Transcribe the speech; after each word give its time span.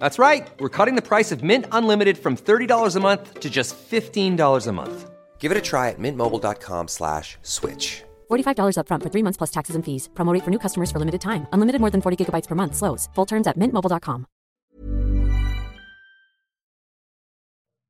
That's 0.00 0.18
right. 0.18 0.50
We're 0.58 0.76
cutting 0.78 0.96
the 0.96 1.08
price 1.08 1.30
of 1.30 1.42
Mint 1.42 1.66
Unlimited 1.72 2.18
from 2.18 2.36
$30 2.36 2.96
a 2.96 3.00
month 3.00 3.40
to 3.40 3.50
just 3.50 3.76
$15 3.90 4.66
a 4.66 4.72
month. 4.72 5.10
Give 5.38 5.52
it 5.52 5.58
a 5.58 5.60
try 5.60 5.88
at 5.90 5.98
mintmobile.com 5.98 6.88
slash 6.88 7.38
switch. 7.42 8.02
$45 8.30 8.76
upfront 8.76 9.02
for 9.02 9.10
three 9.10 9.22
months 9.22 9.38
plus 9.38 9.50
taxes 9.50 9.76
and 9.76 9.84
fees. 9.84 10.08
Promo 10.14 10.32
rate 10.34 10.44
for 10.44 10.50
new 10.50 10.58
customers 10.58 10.90
for 10.90 10.98
limited 10.98 11.20
time. 11.20 11.46
Unlimited 11.52 11.80
more 11.80 11.90
than 11.90 12.00
40 12.00 12.16
gigabytes 12.16 12.48
per 12.48 12.54
month. 12.54 12.74
Slows. 12.76 13.08
Full 13.14 13.26
terms 13.26 13.46
at 13.46 13.56
mintmobile.com. 13.56 14.26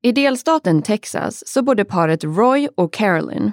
I 0.03 0.11
delstaten 0.11 0.81
Texas 0.81 1.47
så 1.47 1.61
bodde 1.61 1.85
paret 1.85 2.23
Roy 2.23 2.67
och 2.77 2.93
Carolyn. 2.93 3.51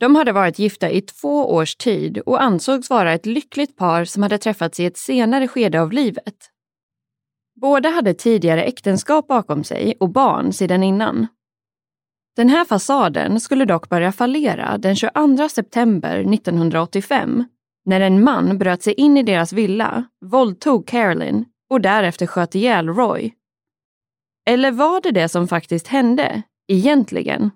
De 0.00 0.14
hade 0.14 0.32
varit 0.32 0.58
gifta 0.58 0.90
i 0.90 1.00
två 1.00 1.54
års 1.54 1.76
tid 1.76 2.18
och 2.18 2.42
ansågs 2.42 2.90
vara 2.90 3.12
ett 3.12 3.26
lyckligt 3.26 3.76
par 3.76 4.04
som 4.04 4.22
hade 4.22 4.38
träffats 4.38 4.80
i 4.80 4.84
ett 4.84 4.96
senare 4.96 5.48
skede 5.48 5.80
av 5.80 5.92
livet. 5.92 6.51
Båda 7.60 7.88
hade 7.88 8.14
tidigare 8.14 8.64
äktenskap 8.64 9.26
bakom 9.26 9.64
sig 9.64 9.94
och 10.00 10.08
barn 10.08 10.52
sedan 10.52 10.82
innan. 10.82 11.26
Den 12.36 12.48
här 12.48 12.64
fasaden 12.64 13.40
skulle 13.40 13.64
dock 13.64 13.88
börja 13.88 14.12
fallera 14.12 14.78
den 14.78 14.96
22 14.96 15.48
september 15.48 16.34
1985 16.34 17.44
när 17.84 18.00
en 18.00 18.24
man 18.24 18.58
bröt 18.58 18.82
sig 18.82 18.94
in 18.94 19.16
i 19.16 19.22
deras 19.22 19.52
villa, 19.52 20.04
våldtog 20.24 20.86
Carolyn 20.86 21.44
och 21.70 21.80
därefter 21.80 22.26
sköt 22.26 22.54
ihjäl 22.54 22.88
Roy. 22.88 23.34
Eller 24.46 24.70
var 24.70 25.00
det 25.00 25.10
det 25.10 25.28
som 25.28 25.48
faktiskt 25.48 25.88
hände, 25.88 26.42
egentligen? 26.68 27.50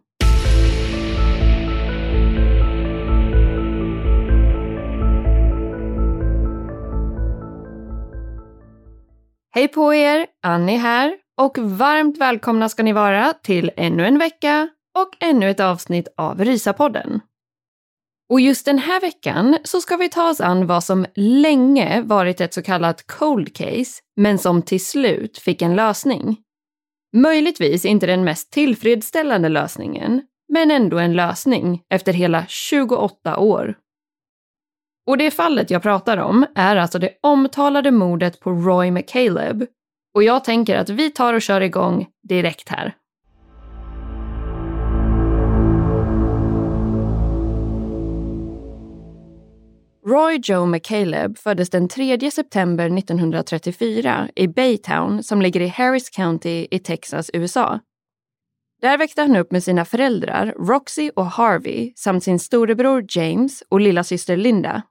Hej 9.56 9.68
på 9.68 9.94
er! 9.94 10.26
Annie 10.42 10.76
här 10.76 11.16
och 11.40 11.58
varmt 11.58 12.18
välkomna 12.18 12.68
ska 12.68 12.82
ni 12.82 12.92
vara 12.92 13.32
till 13.32 13.70
ännu 13.76 14.06
en 14.06 14.18
vecka 14.18 14.68
och 14.98 15.10
ännu 15.20 15.50
ett 15.50 15.60
avsnitt 15.60 16.08
av 16.16 16.44
Rysapodden. 16.44 17.20
Och 18.30 18.40
just 18.40 18.64
den 18.64 18.78
här 18.78 19.00
veckan 19.00 19.58
så 19.64 19.80
ska 19.80 19.96
vi 19.96 20.08
ta 20.08 20.30
oss 20.30 20.40
an 20.40 20.66
vad 20.66 20.84
som 20.84 21.06
länge 21.14 22.02
varit 22.02 22.40
ett 22.40 22.54
så 22.54 22.62
kallat 22.62 23.06
cold 23.06 23.56
case, 23.56 24.02
men 24.16 24.38
som 24.38 24.62
till 24.62 24.84
slut 24.84 25.38
fick 25.38 25.62
en 25.62 25.76
lösning. 25.76 26.36
Möjligtvis 27.16 27.84
inte 27.84 28.06
den 28.06 28.24
mest 28.24 28.52
tillfredsställande 28.52 29.48
lösningen, 29.48 30.22
men 30.52 30.70
ändå 30.70 30.98
en 30.98 31.12
lösning 31.12 31.82
efter 31.90 32.12
hela 32.12 32.46
28 32.48 33.38
år. 33.38 33.74
Och 35.06 35.18
det 35.18 35.30
fallet 35.30 35.70
jag 35.70 35.82
pratar 35.82 36.16
om 36.16 36.46
är 36.54 36.76
alltså 36.76 36.98
det 36.98 37.10
omtalade 37.20 37.90
mordet 37.90 38.40
på 38.40 38.50
Roy 38.50 38.90
McCaleb. 38.90 39.66
Och 40.14 40.22
jag 40.22 40.44
tänker 40.44 40.76
att 40.76 40.90
vi 40.90 41.10
tar 41.10 41.34
och 41.34 41.42
kör 41.42 41.60
igång 41.60 42.06
direkt 42.28 42.68
här. 42.68 42.94
Roy 50.06 50.40
Joe 50.42 50.66
McCaleb 50.66 51.38
föddes 51.38 51.70
den 51.70 51.88
3 51.88 52.30
september 52.30 52.98
1934 52.98 54.28
i 54.36 54.48
Baytown 54.48 55.22
som 55.22 55.42
ligger 55.42 55.60
i 55.60 55.68
Harris 55.68 56.10
County 56.10 56.66
i 56.70 56.78
Texas, 56.78 57.30
USA. 57.32 57.80
Där 58.82 58.98
växte 58.98 59.22
han 59.22 59.36
upp 59.36 59.52
med 59.52 59.62
sina 59.62 59.84
föräldrar 59.84 60.54
Roxy 60.58 61.10
och 61.16 61.26
Harvey 61.26 61.92
samt 61.96 62.24
sin 62.24 62.38
storebror 62.38 63.04
James 63.08 63.62
och 63.68 63.80
lilla 63.80 64.04
syster 64.04 64.36
Linda. 64.36 64.82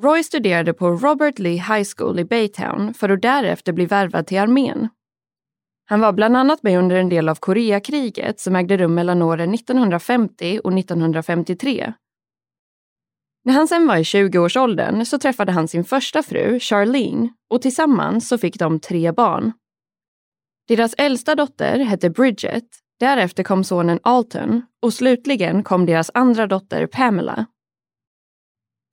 Roy 0.00 0.24
studerade 0.24 0.72
på 0.72 0.90
Robert 0.90 1.38
Lee 1.38 1.52
High 1.52 1.84
School 1.96 2.18
i 2.18 2.24
Baytown 2.24 2.94
för 2.94 3.08
att 3.08 3.22
därefter 3.22 3.72
bli 3.72 3.86
värvad 3.86 4.26
till 4.26 4.38
armén. 4.38 4.88
Han 5.84 6.00
var 6.00 6.12
bland 6.12 6.36
annat 6.36 6.62
med 6.62 6.78
under 6.78 6.96
en 6.96 7.08
del 7.08 7.28
av 7.28 7.34
Koreakriget 7.34 8.40
som 8.40 8.56
ägde 8.56 8.76
rum 8.76 8.94
mellan 8.94 9.22
åren 9.22 9.54
1950 9.54 10.60
och 10.64 10.78
1953. 10.78 11.92
När 13.44 13.52
han 13.52 13.68
sen 13.68 13.86
var 13.86 13.96
i 13.96 14.02
20-årsåldern 14.02 15.04
så 15.04 15.18
träffade 15.18 15.52
han 15.52 15.68
sin 15.68 15.84
första 15.84 16.22
fru, 16.22 16.60
Charlene, 16.60 17.28
och 17.50 17.62
tillsammans 17.62 18.28
så 18.28 18.38
fick 18.38 18.58
de 18.58 18.80
tre 18.80 19.12
barn. 19.12 19.52
Deras 20.68 20.94
äldsta 20.98 21.34
dotter 21.34 21.78
hette 21.78 22.10
Bridget, 22.10 22.64
därefter 23.00 23.42
kom 23.42 23.64
sonen 23.64 23.98
Alton 24.02 24.62
och 24.82 24.94
slutligen 24.94 25.62
kom 25.62 25.86
deras 25.86 26.10
andra 26.14 26.46
dotter 26.46 26.86
Pamela. 26.86 27.46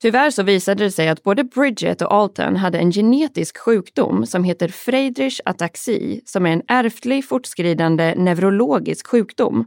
Tyvärr 0.01 0.29
så 0.29 0.43
visade 0.43 0.83
det 0.83 0.91
sig 0.91 1.09
att 1.09 1.23
både 1.23 1.43
Bridget 1.43 2.01
och 2.01 2.13
Alton 2.13 2.55
hade 2.55 2.77
en 2.77 2.91
genetisk 2.91 3.57
sjukdom 3.57 4.25
som 4.25 4.43
heter 4.43 4.67
Friedrich 4.67 5.39
ataxi 5.45 6.21
som 6.25 6.45
är 6.45 6.49
en 6.49 6.63
ärftlig 6.67 7.27
fortskridande 7.27 8.15
neurologisk 8.15 9.07
sjukdom. 9.07 9.65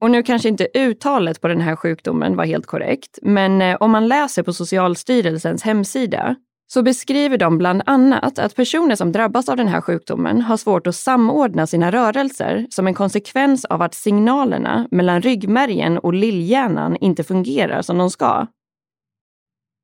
Och 0.00 0.10
nu 0.10 0.22
kanske 0.22 0.48
inte 0.48 0.68
uttalet 0.74 1.40
på 1.40 1.48
den 1.48 1.60
här 1.60 1.76
sjukdomen 1.76 2.36
var 2.36 2.44
helt 2.44 2.66
korrekt, 2.66 3.18
men 3.22 3.62
eh, 3.62 3.76
om 3.80 3.90
man 3.90 4.08
läser 4.08 4.42
på 4.42 4.52
Socialstyrelsens 4.52 5.62
hemsida 5.62 6.36
så 6.72 6.82
beskriver 6.82 7.38
de 7.38 7.58
bland 7.58 7.82
annat 7.86 8.38
att 8.38 8.56
personer 8.56 8.96
som 8.96 9.12
drabbas 9.12 9.48
av 9.48 9.56
den 9.56 9.68
här 9.68 9.80
sjukdomen 9.80 10.40
har 10.40 10.56
svårt 10.56 10.86
att 10.86 10.96
samordna 10.96 11.66
sina 11.66 11.92
rörelser 11.92 12.66
som 12.70 12.86
en 12.86 12.94
konsekvens 12.94 13.64
av 13.64 13.82
att 13.82 13.94
signalerna 13.94 14.88
mellan 14.90 15.22
ryggmärgen 15.22 15.98
och 15.98 16.14
lillhjärnan 16.14 16.96
inte 16.96 17.24
fungerar 17.24 17.82
som 17.82 17.98
de 17.98 18.10
ska. 18.10 18.46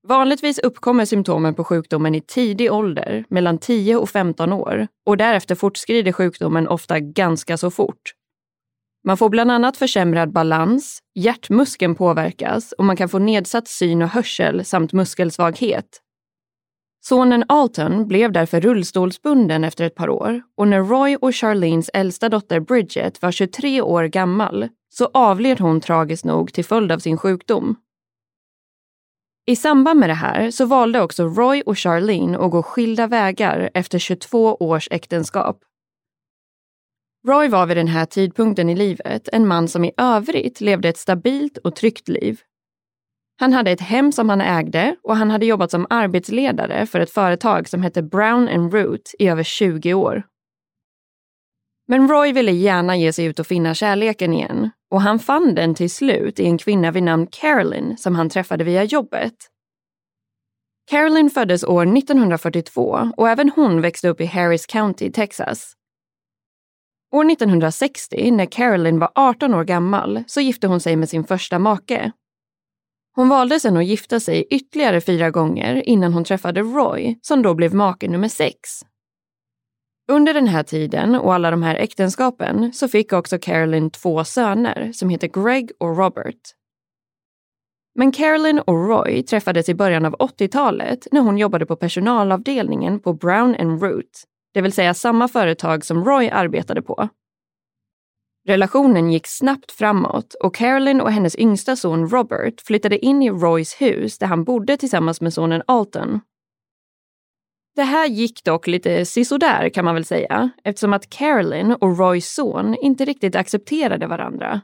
Vanligtvis 0.09 0.59
uppkommer 0.59 1.05
symptomen 1.05 1.55
på 1.55 1.65
sjukdomen 1.65 2.15
i 2.15 2.21
tidig 2.21 2.73
ålder, 2.73 3.25
mellan 3.29 3.59
10 3.59 3.97
och 3.97 4.11
15 4.11 4.53
år, 4.53 4.87
och 5.07 5.17
därefter 5.17 5.55
fortskrider 5.55 6.13
sjukdomen 6.13 6.69
ofta 6.69 7.01
ganska 7.01 7.57
så 7.57 7.71
fort. 7.71 8.15
Man 9.05 9.17
får 9.17 9.29
bland 9.29 9.51
annat 9.51 9.77
försämrad 9.77 10.33
balans, 10.33 10.99
hjärtmuskeln 11.15 11.95
påverkas 11.95 12.73
och 12.73 12.85
man 12.85 12.97
kan 12.97 13.09
få 13.09 13.19
nedsatt 13.19 13.69
syn 13.69 14.03
och 14.03 14.09
hörsel 14.09 14.65
samt 14.65 14.93
muskelsvaghet. 14.93 16.01
Sonen 17.01 17.45
Alton 17.49 18.09
blev 18.09 18.33
därför 18.33 18.61
rullstolsbunden 18.61 19.65
efter 19.65 19.85
ett 19.85 19.95
par 19.95 20.09
år 20.09 20.43
och 20.57 20.69
när 20.69 20.83
Roy 20.83 21.17
och 21.17 21.35
Charlenes 21.35 21.91
äldsta 21.95 22.29
dotter 22.29 22.61
Bridget 22.61 23.23
var 23.23 23.33
23 23.33 23.83
år 23.83 24.05
gammal 24.05 24.69
så 24.89 25.11
avled 25.15 25.61
hon 25.61 25.81
tragiskt 25.81 26.25
nog 26.25 26.53
till 26.53 26.65
följd 26.65 26.93
av 26.93 26.99
sin 26.99 27.19
sjukdom. 27.19 27.77
I 29.49 29.57
samband 29.57 30.01
med 30.01 30.11
det 30.11 30.15
här 30.15 30.51
så 30.51 30.67
valde 30.67 31.01
också 31.01 31.25
Roy 31.25 31.63
och 31.67 31.79
Charlene 31.79 32.39
att 32.39 32.51
gå 32.51 32.63
skilda 32.63 33.07
vägar 33.07 33.71
efter 33.75 33.99
22 33.99 34.57
års 34.61 34.89
äktenskap. 34.91 35.61
Roy 37.29 37.49
var 37.49 37.67
vid 37.67 37.77
den 37.77 37.89
här 37.89 38.07
tidpunkten 38.07 38.69
i 38.69 38.77
livet 38.77 39.29
en 39.33 39.47
man 39.47 39.69
som 39.69 39.85
i 39.85 39.93
övrigt 39.97 40.61
levde 40.61 40.89
ett 40.89 40.99
stabilt 40.99 41.59
och 41.59 41.77
tryggt 41.77 42.09
liv. 42.09 42.41
Han 43.41 43.53
hade 43.53 43.71
ett 43.71 43.81
hem 43.81 44.13
som 44.13 44.29
han 44.29 44.41
ägde 44.41 44.97
och 45.03 45.17
han 45.17 45.31
hade 45.31 45.47
jobbat 45.47 45.71
som 45.71 45.87
arbetsledare 45.91 46.87
för 46.87 47.01
ett 47.01 47.11
företag 47.11 47.69
som 47.69 47.83
hette 47.83 48.03
Brown 48.03 48.49
and 48.49 48.75
Root 48.75 49.15
i 49.19 49.29
över 49.29 49.43
20 49.43 49.95
år. 49.95 50.23
Men 51.87 52.09
Roy 52.09 52.33
ville 52.33 52.53
gärna 52.53 52.97
ge 52.97 53.13
sig 53.13 53.25
ut 53.25 53.39
och 53.39 53.47
finna 53.47 53.75
kärleken 53.75 54.33
igen 54.33 54.71
och 54.91 55.03
han 55.03 55.19
fann 55.19 55.55
den 55.55 55.75
till 55.75 55.91
slut 55.91 56.41
i 56.41 56.47
en 56.47 56.59
kvinna 56.59 56.91
vid 56.91 57.03
namn 57.03 57.27
Carolyn 57.27 57.97
som 57.97 58.15
han 58.15 58.31
träffade 58.31 58.65
via 58.65 58.85
jobbet. 58.85 59.35
Carolyn 60.91 61.31
föddes 61.31 61.65
år 61.65 61.97
1942 61.97 63.11
och 63.17 63.29
även 63.29 63.51
hon 63.51 63.81
växte 63.81 64.09
upp 64.09 64.21
i 64.21 64.27
Harris 64.27 64.67
County, 64.67 65.13
Texas. 65.13 65.73
År 67.13 67.31
1960, 67.31 68.31
när 68.31 68.47
Carolyn 68.47 68.99
var 68.99 69.11
18 69.15 69.55
år 69.55 69.65
gammal, 69.65 70.25
så 70.27 70.41
gifte 70.41 70.67
hon 70.67 70.81
sig 70.81 70.97
med 70.97 71.09
sin 71.09 71.25
första 71.25 71.59
make. 71.59 72.13
Hon 73.15 73.29
valde 73.29 73.61
sedan 73.61 73.77
att 73.77 73.87
gifta 73.87 74.21
sig 74.21 74.47
ytterligare 74.51 75.01
fyra 75.01 75.31
gånger 75.31 75.89
innan 75.89 76.13
hon 76.13 76.25
träffade 76.25 76.61
Roy, 76.61 77.19
som 77.23 77.43
då 77.43 77.55
blev 77.55 77.75
make 77.75 78.09
nummer 78.09 78.29
sex. 78.29 78.85
Under 80.13 80.35
den 80.35 80.49
här 80.49 80.63
tiden 80.63 81.15
och 81.15 81.35
alla 81.35 81.51
de 81.51 81.63
här 81.63 81.75
äktenskapen 81.75 82.73
så 82.73 82.89
fick 82.89 83.13
också 83.13 83.39
Carolyn 83.39 83.91
två 83.91 84.25
söner 84.25 84.93
som 84.93 85.09
heter 85.09 85.29
Greg 85.29 85.71
och 85.79 85.97
Robert. 85.97 86.41
Men 87.95 88.13
Carolyn 88.13 88.59
och 88.59 88.89
Roy 88.89 89.23
träffades 89.23 89.69
i 89.69 89.75
början 89.75 90.05
av 90.05 90.17
80-talet 90.17 91.07
när 91.13 91.21
hon 91.21 91.39
jobbade 91.39 91.67
på 91.67 91.77
personalavdelningen 91.77 93.01
på 93.01 93.13
Brown 93.13 93.55
and 93.55 93.83
Root, 93.83 94.25
det 94.55 94.61
vill 94.61 94.73
säga 94.73 94.95
samma 94.95 95.29
företag 95.29 95.85
som 95.85 96.05
Roy 96.05 96.29
arbetade 96.29 96.83
på. 96.83 97.09
Relationen 98.47 99.13
gick 99.13 99.27
snabbt 99.27 99.73
framåt 99.73 100.35
och 100.35 100.55
Carolyn 100.55 101.01
och 101.01 101.13
hennes 101.13 101.39
yngsta 101.39 101.77
son 101.77 102.09
Robert 102.09 102.61
flyttade 102.61 102.99
in 103.05 103.23
i 103.23 103.31
Roys 103.31 103.81
hus 103.81 104.19
där 104.19 104.27
han 104.27 104.45
bodde 104.45 104.77
tillsammans 104.77 105.21
med 105.21 105.35
sonen 105.35 105.63
Alton 105.67 106.21
det 107.79 107.85
här 107.85 108.07
gick 108.07 108.45
dock 108.45 108.67
lite 108.67 109.05
sisådär 109.05 109.69
kan 109.69 109.85
man 109.85 109.95
väl 109.95 110.05
säga, 110.05 110.51
eftersom 110.65 110.93
att 110.93 111.11
Carolyn 111.11 111.73
och 111.73 111.99
Roys 111.99 112.35
son 112.35 112.75
inte 112.75 113.05
riktigt 113.05 113.37
accepterade 113.37 114.07
varandra. 114.07 114.61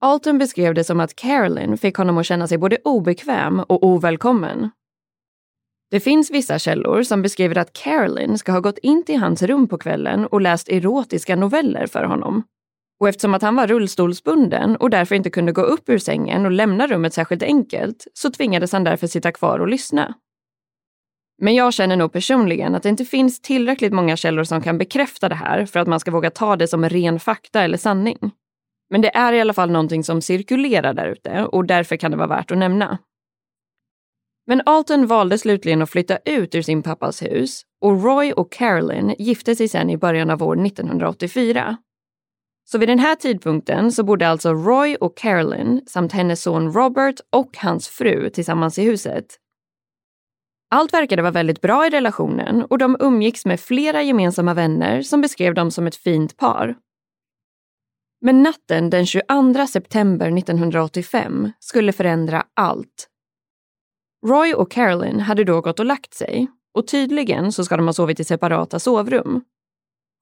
Alton 0.00 0.38
beskrev 0.38 0.74
det 0.74 0.84
som 0.84 1.00
att 1.00 1.16
Carolyn 1.16 1.78
fick 1.78 1.96
honom 1.96 2.18
att 2.18 2.26
känna 2.26 2.48
sig 2.48 2.58
både 2.58 2.78
obekväm 2.84 3.60
och 3.60 3.86
ovälkommen. 3.86 4.70
Det 5.90 6.00
finns 6.00 6.30
vissa 6.30 6.58
källor 6.58 7.02
som 7.02 7.22
beskriver 7.22 7.58
att 7.58 7.72
Carolyn 7.72 8.38
ska 8.38 8.52
ha 8.52 8.60
gått 8.60 8.78
in 8.78 9.04
till 9.04 9.18
hans 9.18 9.42
rum 9.42 9.68
på 9.68 9.78
kvällen 9.78 10.26
och 10.26 10.40
läst 10.40 10.68
erotiska 10.68 11.36
noveller 11.36 11.86
för 11.86 12.04
honom. 12.04 12.42
Och 13.00 13.08
eftersom 13.08 13.34
att 13.34 13.42
han 13.42 13.56
var 13.56 13.66
rullstolsbunden 13.66 14.76
och 14.76 14.90
därför 14.90 15.14
inte 15.14 15.30
kunde 15.30 15.52
gå 15.52 15.62
upp 15.62 15.88
ur 15.88 15.98
sängen 15.98 16.44
och 16.44 16.52
lämna 16.52 16.86
rummet 16.86 17.14
särskilt 17.14 17.42
enkelt 17.42 18.06
så 18.14 18.30
tvingades 18.30 18.72
han 18.72 18.84
därför 18.84 19.06
sitta 19.06 19.32
kvar 19.32 19.58
och 19.58 19.68
lyssna. 19.68 20.14
Men 21.42 21.54
jag 21.54 21.74
känner 21.74 21.96
nog 21.96 22.12
personligen 22.12 22.74
att 22.74 22.82
det 22.82 22.88
inte 22.88 23.04
finns 23.04 23.40
tillräckligt 23.40 23.92
många 23.92 24.16
källor 24.16 24.44
som 24.44 24.62
kan 24.62 24.78
bekräfta 24.78 25.28
det 25.28 25.34
här 25.34 25.66
för 25.66 25.80
att 25.80 25.88
man 25.88 26.00
ska 26.00 26.10
våga 26.10 26.30
ta 26.30 26.56
det 26.56 26.68
som 26.68 26.88
ren 26.88 27.20
fakta 27.20 27.62
eller 27.62 27.78
sanning. 27.78 28.18
Men 28.90 29.00
det 29.00 29.16
är 29.16 29.32
i 29.32 29.40
alla 29.40 29.52
fall 29.52 29.70
någonting 29.70 30.04
som 30.04 30.22
cirkulerar 30.22 30.94
där 30.94 31.06
ute 31.06 31.44
och 31.44 31.66
därför 31.66 31.96
kan 31.96 32.10
det 32.10 32.16
vara 32.16 32.28
värt 32.28 32.50
att 32.50 32.58
nämna. 32.58 32.98
Men 34.46 34.62
Alton 34.66 35.06
valde 35.06 35.38
slutligen 35.38 35.82
att 35.82 35.90
flytta 35.90 36.18
ut 36.24 36.54
ur 36.54 36.62
sin 36.62 36.82
pappas 36.82 37.22
hus 37.22 37.62
och 37.80 38.02
Roy 38.04 38.32
och 38.32 38.52
Carolyn 38.52 39.14
gifte 39.18 39.56
sig 39.56 39.68
sen 39.68 39.90
i 39.90 39.96
början 39.96 40.30
av 40.30 40.42
år 40.42 40.66
1984. 40.66 41.76
Så 42.64 42.78
vid 42.78 42.88
den 42.88 42.98
här 42.98 43.14
tidpunkten 43.14 43.92
så 43.92 44.04
bodde 44.04 44.28
alltså 44.28 44.52
Roy 44.52 44.96
och 44.96 45.16
Carolyn 45.16 45.82
samt 45.86 46.12
hennes 46.12 46.42
son 46.42 46.72
Robert 46.72 47.20
och 47.32 47.56
hans 47.56 47.88
fru 47.88 48.30
tillsammans 48.30 48.78
i 48.78 48.82
huset 48.82 49.26
allt 50.74 50.92
verkade 50.92 51.22
vara 51.22 51.32
väldigt 51.32 51.60
bra 51.60 51.86
i 51.86 51.90
relationen 51.90 52.64
och 52.64 52.78
de 52.78 52.96
umgicks 53.00 53.44
med 53.44 53.60
flera 53.60 54.02
gemensamma 54.02 54.54
vänner 54.54 55.02
som 55.02 55.20
beskrev 55.20 55.54
dem 55.54 55.70
som 55.70 55.86
ett 55.86 55.96
fint 55.96 56.36
par. 56.36 56.76
Men 58.20 58.42
natten 58.42 58.90
den 58.90 59.06
22 59.06 59.66
september 59.66 60.38
1985 60.38 61.52
skulle 61.60 61.92
förändra 61.92 62.44
allt. 62.54 63.08
Roy 64.26 64.54
och 64.54 64.70
Carolyn 64.70 65.20
hade 65.20 65.44
då 65.44 65.60
gått 65.60 65.80
och 65.80 65.86
lagt 65.86 66.14
sig 66.14 66.48
och 66.74 66.86
tydligen 66.86 67.52
så 67.52 67.64
ska 67.64 67.76
de 67.76 67.86
ha 67.86 67.92
sovit 67.92 68.20
i 68.20 68.24
separata 68.24 68.78
sovrum. 68.78 69.44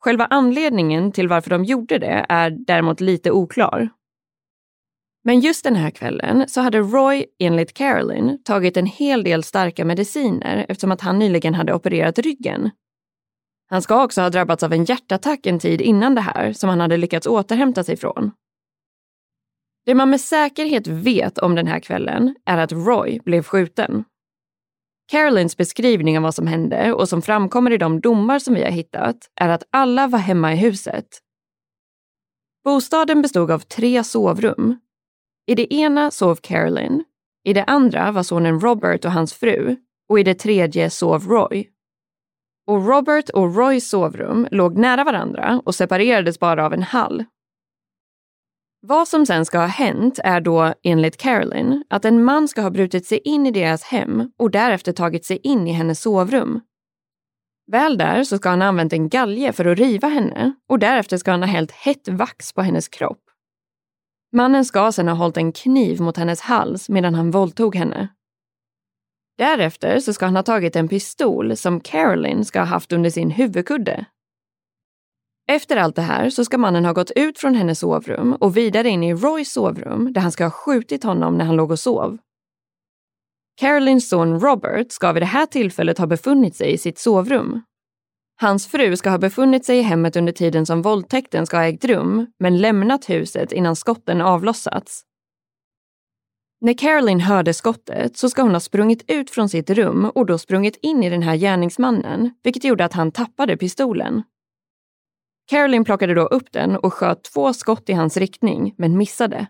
Själva 0.05 0.27
anledningen 0.31 1.13
till 1.13 1.29
varför 1.29 1.51
de 1.51 1.65
gjorde 1.65 1.99
det 1.99 2.27
är 2.29 2.51
däremot 2.51 3.01
lite 3.01 3.31
oklar. 3.31 3.89
Men 5.25 5.41
just 5.41 5.65
den 5.65 5.77
här 5.77 5.91
kvällen 5.91 6.49
så 6.49 6.61
hade 6.61 6.79
Roy, 6.79 7.25
enligt 7.39 7.75
Carolyn, 7.75 8.43
tagit 8.45 8.77
en 8.77 8.87
hel 8.87 9.25
del 9.25 9.43
starka 9.43 9.85
mediciner 9.85 10.67
eftersom 10.69 10.93
att 10.93 11.01
han 11.01 11.19
nyligen 11.19 11.55
hade 11.55 11.75
opererat 11.75 12.19
ryggen. 12.19 12.71
Han 13.71 13.83
ska 13.83 14.05
också 14.05 14.21
ha 14.21 14.31
drabbats 14.31 14.63
av 14.63 14.73
en 14.73 14.85
hjärtattack 14.85 15.47
en 15.47 15.59
tid 15.59 15.81
innan 15.81 16.15
det 16.15 16.21
här 16.21 16.53
som 16.53 16.69
han 16.69 16.81
hade 16.81 16.97
lyckats 16.97 17.27
återhämta 17.27 17.85
sig 17.85 17.97
från. 17.97 18.31
Det 19.87 19.95
man 19.95 20.11
med 20.11 20.21
säkerhet 20.21 20.87
vet 20.87 21.39
om 21.39 21.55
den 21.55 21.67
här 21.67 21.81
kvällen 21.81 22.37
är 22.47 22.59
att 22.59 22.73
Roy 22.73 23.21
blev 23.25 23.43
skjuten. 23.43 24.05
Carolyns 25.11 25.57
beskrivning 25.57 26.17
av 26.17 26.23
vad 26.23 26.35
som 26.35 26.47
hände 26.47 26.93
och 26.93 27.09
som 27.09 27.23
framkommer 27.23 27.71
i 27.71 27.79
de 27.79 28.01
domar 28.01 28.39
som 28.39 28.55
vi 28.55 28.63
har 28.63 28.71
hittat 28.71 29.17
är 29.41 29.49
att 29.49 29.63
alla 29.71 30.07
var 30.07 30.19
hemma 30.19 30.53
i 30.53 30.57
huset. 30.57 31.07
Bostaden 32.65 33.23
bestod 33.23 33.51
av 33.51 33.59
tre 33.59 34.05
sovrum 34.05 34.77
i 35.47 35.55
det 35.55 35.75
ena 35.75 36.11
sov 36.11 36.35
Carolyn, 36.35 37.05
i 37.45 37.53
det 37.53 37.65
andra 37.65 38.13
var 38.13 38.23
sonen 38.23 38.61
Robert 38.61 39.05
och 39.05 39.13
hans 39.13 39.35
fru 39.35 39.77
och 40.09 40.21
i 40.21 40.23
det 40.23 40.35
tredje 40.35 40.91
sov 40.91 41.25
Roy. 41.25 41.69
Och 42.67 42.87
Robert 42.87 43.29
och 43.31 43.57
Roys 43.57 43.89
sovrum 43.89 44.49
låg 44.51 44.79
nära 44.79 45.05
varandra 45.05 45.63
och 45.65 45.75
separerades 45.75 46.39
bara 46.39 46.67
av 46.67 46.73
en 46.73 46.83
hall. 46.83 47.25
Vad 48.87 49.09
som 49.09 49.27
sen 49.27 49.47
ska 49.47 49.59
ha 49.59 49.67
hänt 49.67 50.19
är 50.25 50.41
då, 50.41 50.75
enligt 50.83 51.17
Carolyn, 51.17 51.85
att 51.91 52.05
en 52.05 52.25
man 52.25 52.49
ska 52.49 52.63
ha 52.63 52.71
brutit 52.71 53.07
sig 53.07 53.19
in 53.19 53.47
i 53.47 53.51
deras 53.51 53.83
hem 53.83 54.31
och 54.39 54.51
därefter 54.51 54.93
tagit 54.93 55.25
sig 55.25 55.37
in 55.43 55.69
i 55.69 55.73
hennes 55.73 56.01
sovrum. 56.01 56.61
Väl 57.73 57.99
där 57.99 58.25
så 58.25 58.39
ska 58.39 58.49
han 58.49 58.61
ha 58.61 58.69
använt 58.69 58.93
en 58.93 59.09
galge 59.09 59.53
för 59.53 59.65
att 59.65 59.79
riva 59.79 60.09
henne 60.09 60.55
och 60.69 60.79
därefter 60.79 61.17
ska 61.17 61.31
han 61.31 61.43
ha 61.43 61.49
hällt 61.49 61.71
hett 61.71 62.09
vax 62.09 62.53
på 62.53 62.63
hennes 62.63 62.89
kropp. 62.89 63.32
Mannen 64.35 64.65
ska 64.65 64.93
sedan 64.93 65.09
ha 65.09 65.15
hållit 65.15 65.37
en 65.37 65.53
kniv 65.53 66.01
mot 66.01 66.17
hennes 66.17 66.41
hals 66.41 66.89
medan 66.89 67.15
han 67.15 67.31
våldtog 67.31 67.77
henne. 67.77 68.09
Därefter 69.39 70.01
så 70.01 70.13
ska 70.13 70.25
han 70.25 70.37
ha 70.37 70.43
tagit 70.43 70.77
en 70.77 70.89
pistol 70.89 71.57
som 71.57 71.81
Carolyn 71.81 72.45
ska 72.45 72.59
ha 72.59 72.67
haft 72.67 72.93
under 72.93 73.11
sin 73.11 73.31
huvudkudde. 73.31 74.07
Efter 75.49 75.77
allt 75.77 75.97
det 75.97 76.03
här 76.03 76.31
så 76.31 76.45
ska 76.45 76.59
mannen 76.59 76.85
ha 76.85 76.93
gått 76.93 77.11
ut 77.11 77.39
från 77.39 77.55
hennes 77.55 77.79
sovrum 77.79 78.33
och 78.33 78.57
vidare 78.57 78.89
in 78.89 79.03
i 79.03 79.15
Roys 79.15 79.53
sovrum 79.53 80.13
där 80.13 80.21
han 80.21 80.33
ska 80.33 80.45
ha 80.45 80.51
skjutit 80.51 81.05
honom 81.05 81.39
när 81.39 81.45
han 81.45 81.57
låg 81.57 81.71
och 81.71 81.79
sov. 81.79 82.19
Carolyns 83.61 84.09
son 84.09 84.41
Robert 84.41 84.93
ska 84.93 85.13
vid 85.13 85.23
det 85.23 85.27
här 85.27 85.47
tillfället 85.47 85.99
ha 85.99 86.07
befunnit 86.07 86.57
sig 86.57 86.73
i 86.73 86.79
sitt 86.79 86.99
sovrum 86.99 87.63
Hans 88.43 88.67
fru 88.67 88.97
ska 88.97 89.11
ha 89.11 89.19
befunnit 89.19 89.65
sig 89.65 89.79
i 89.79 89.83
hemmet 89.83 90.17
under 90.17 90.33
tiden 90.33 90.67
som 90.67 90.83
våldtäkten 90.83 91.47
ska 91.47 91.57
ha 91.57 91.65
ägt 91.65 91.85
rum, 91.85 92.27
men 92.39 92.59
lämnat 92.59 93.11
huset 93.11 93.53
innan 93.53 93.77
skotten 93.77 94.21
avlossats. 94.21 95.03
När 96.61 96.75
Caroline 96.79 97.21
hörde 97.21 97.55
skottet 97.55 98.17
så 98.17 98.29
ska 98.29 98.43
hon 98.43 98.53
ha 98.53 98.61
sprungit 98.61 99.05
ut 99.11 99.31
från 99.31 99.49
sitt 99.49 99.71
rum 99.71 100.05
och 100.05 100.27
då 100.27 100.39
sprungit 100.39 100.79
in 100.83 101.03
i 101.03 101.11
den 101.11 101.23
här 101.23 101.37
gärningsmannen, 101.37 102.31
vilket 102.43 102.65
gjorde 102.65 102.85
att 102.85 102.93
han 102.93 103.13
tappade 103.13 103.57
pistolen. 103.57 104.23
Caroline 105.51 105.85
plockade 105.85 106.15
då 106.15 106.23
upp 106.23 106.53
den 106.53 106.77
och 106.77 106.95
sköt 106.95 107.25
två 107.25 107.53
skott 107.53 107.89
i 107.89 107.93
hans 107.93 108.17
riktning, 108.17 108.75
men 108.79 108.99
missade. 108.99 109.47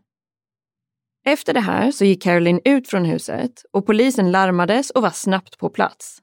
Efter 1.26 1.54
det 1.54 1.60
här 1.60 1.90
så 1.90 2.04
gick 2.04 2.22
Caroline 2.22 2.60
ut 2.64 2.88
från 2.88 3.04
huset 3.04 3.52
och 3.70 3.86
polisen 3.86 4.30
larmades 4.30 4.90
och 4.90 5.02
var 5.02 5.10
snabbt 5.10 5.58
på 5.58 5.68
plats. 5.68 6.22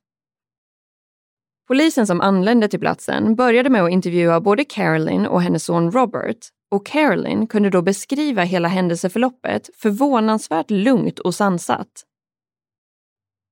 Polisen 1.70 2.08
som 2.08 2.22
anlände 2.22 2.68
till 2.68 2.80
platsen 2.80 3.36
började 3.36 3.70
med 3.70 3.84
att 3.84 3.92
intervjua 3.92 4.42
både 4.42 4.66
Carolyn 4.66 5.26
och 5.26 5.42
hennes 5.42 5.64
son 5.64 5.92
Robert 5.92 6.38
och 6.72 6.86
Carolyn 6.86 7.48
kunde 7.48 7.70
då 7.70 7.82
beskriva 7.82 8.44
hela 8.44 8.68
händelseförloppet 8.68 9.70
förvånansvärt 9.76 10.72
lugnt 10.72 11.20
och 11.20 11.36
sansat. 11.36 11.88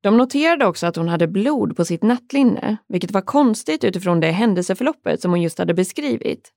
De 0.03 0.17
noterade 0.17 0.65
också 0.65 0.87
att 0.87 0.95
hon 0.95 1.07
hade 1.07 1.27
blod 1.27 1.77
på 1.77 1.85
sitt 1.85 2.03
nattlinne, 2.03 2.77
vilket 2.87 3.11
var 3.11 3.21
konstigt 3.21 3.83
utifrån 3.83 4.19
det 4.19 4.31
händelseförloppet 4.31 5.21
som 5.21 5.31
hon 5.31 5.41
just 5.41 5.59
hade 5.59 5.73
beskrivit. 5.73 6.51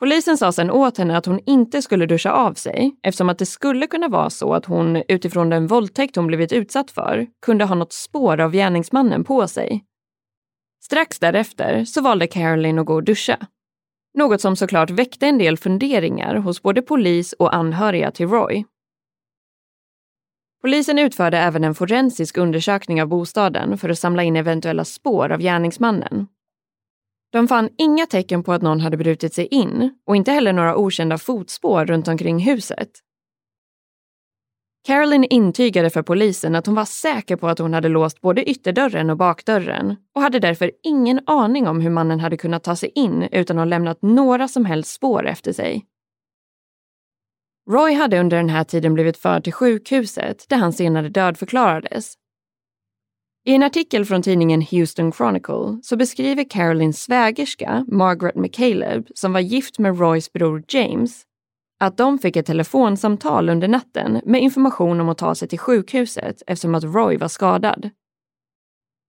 Polisen 0.00 0.38
sa 0.38 0.52
sen 0.52 0.70
åt 0.70 0.98
henne 0.98 1.16
att 1.16 1.26
hon 1.26 1.40
inte 1.46 1.82
skulle 1.82 2.06
duscha 2.06 2.32
av 2.32 2.54
sig 2.54 2.96
eftersom 3.02 3.28
att 3.28 3.38
det 3.38 3.46
skulle 3.46 3.86
kunna 3.86 4.08
vara 4.08 4.30
så 4.30 4.54
att 4.54 4.64
hon 4.64 5.02
utifrån 5.08 5.50
den 5.50 5.66
våldtäkt 5.66 6.16
hon 6.16 6.26
blivit 6.26 6.52
utsatt 6.52 6.90
för 6.90 7.26
kunde 7.46 7.64
ha 7.64 7.74
något 7.74 7.92
spår 7.92 8.40
av 8.40 8.52
gärningsmannen 8.52 9.24
på 9.24 9.48
sig. 9.48 9.84
Strax 10.80 11.18
därefter 11.18 11.84
så 11.84 12.00
valde 12.00 12.26
Caroline 12.26 12.78
att 12.78 12.86
gå 12.86 12.94
och 12.94 13.04
duscha. 13.04 13.46
Något 14.14 14.40
som 14.40 14.56
såklart 14.56 14.90
väckte 14.90 15.26
en 15.26 15.38
del 15.38 15.56
funderingar 15.56 16.34
hos 16.34 16.62
både 16.62 16.82
polis 16.82 17.32
och 17.32 17.54
anhöriga 17.54 18.10
till 18.10 18.28
Roy. 18.28 18.64
Polisen 20.62 20.98
utförde 20.98 21.38
även 21.38 21.64
en 21.64 21.74
forensisk 21.74 22.36
undersökning 22.36 23.02
av 23.02 23.08
bostaden 23.08 23.78
för 23.78 23.88
att 23.88 23.98
samla 23.98 24.22
in 24.22 24.36
eventuella 24.36 24.84
spår 24.84 25.32
av 25.32 25.40
gärningsmannen. 25.40 26.26
De 27.32 27.48
fann 27.48 27.68
inga 27.78 28.06
tecken 28.06 28.42
på 28.42 28.52
att 28.52 28.62
någon 28.62 28.80
hade 28.80 28.96
brutit 28.96 29.34
sig 29.34 29.46
in 29.46 29.98
och 30.06 30.16
inte 30.16 30.32
heller 30.32 30.52
några 30.52 30.76
okända 30.76 31.18
fotspår 31.18 31.86
runt 31.86 32.08
omkring 32.08 32.38
huset. 32.38 32.90
Carolyn 34.86 35.24
intygade 35.24 35.90
för 35.90 36.02
polisen 36.02 36.54
att 36.54 36.66
hon 36.66 36.74
var 36.74 36.84
säker 36.84 37.36
på 37.36 37.48
att 37.48 37.58
hon 37.58 37.74
hade 37.74 37.88
låst 37.88 38.20
både 38.20 38.50
ytterdörren 38.50 39.10
och 39.10 39.16
bakdörren 39.16 39.96
och 40.14 40.22
hade 40.22 40.38
därför 40.38 40.70
ingen 40.82 41.20
aning 41.26 41.68
om 41.68 41.80
hur 41.80 41.90
mannen 41.90 42.20
hade 42.20 42.36
kunnat 42.36 42.64
ta 42.64 42.76
sig 42.76 42.92
in 42.94 43.22
utan 43.32 43.58
att 43.58 43.60
ha 43.60 43.64
lämnat 43.64 44.02
några 44.02 44.48
som 44.48 44.64
helst 44.64 44.94
spår 44.94 45.26
efter 45.26 45.52
sig. 45.52 45.86
Roy 47.70 47.94
hade 47.94 48.20
under 48.20 48.36
den 48.36 48.48
här 48.48 48.64
tiden 48.64 48.94
blivit 48.94 49.16
förd 49.16 49.44
till 49.44 49.52
sjukhuset 49.52 50.46
där 50.48 50.56
han 50.56 50.72
senare 50.72 51.08
dödförklarades. 51.08 52.14
I 53.44 53.54
en 53.54 53.62
artikel 53.62 54.04
från 54.04 54.22
tidningen 54.22 54.62
Houston 54.62 55.12
Chronicle 55.12 55.80
så 55.82 55.96
beskriver 55.96 56.44
Carolines 56.50 57.02
svägerska, 57.02 57.84
Margaret 57.88 58.34
McCaleb, 58.34 59.06
som 59.14 59.32
var 59.32 59.40
gift 59.40 59.78
med 59.78 59.98
Roys 59.98 60.32
bror 60.32 60.64
James, 60.68 61.22
att 61.80 61.96
de 61.96 62.18
fick 62.18 62.36
ett 62.36 62.46
telefonsamtal 62.46 63.48
under 63.48 63.68
natten 63.68 64.20
med 64.24 64.42
information 64.42 65.00
om 65.00 65.08
att 65.08 65.18
ta 65.18 65.34
sig 65.34 65.48
till 65.48 65.58
sjukhuset 65.58 66.42
eftersom 66.46 66.74
att 66.74 66.84
Roy 66.84 67.16
var 67.16 67.28
skadad. 67.28 67.90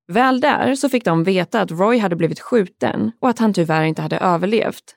Väl 0.07 0.41
där 0.41 0.75
så 0.75 0.89
fick 0.89 1.05
de 1.05 1.23
veta 1.23 1.61
att 1.61 1.71
Roy 1.71 1.97
hade 1.97 2.15
blivit 2.15 2.39
skjuten 2.39 3.11
och 3.19 3.29
att 3.29 3.39
han 3.39 3.53
tyvärr 3.53 3.83
inte 3.83 4.01
hade 4.01 4.17
överlevt. 4.17 4.95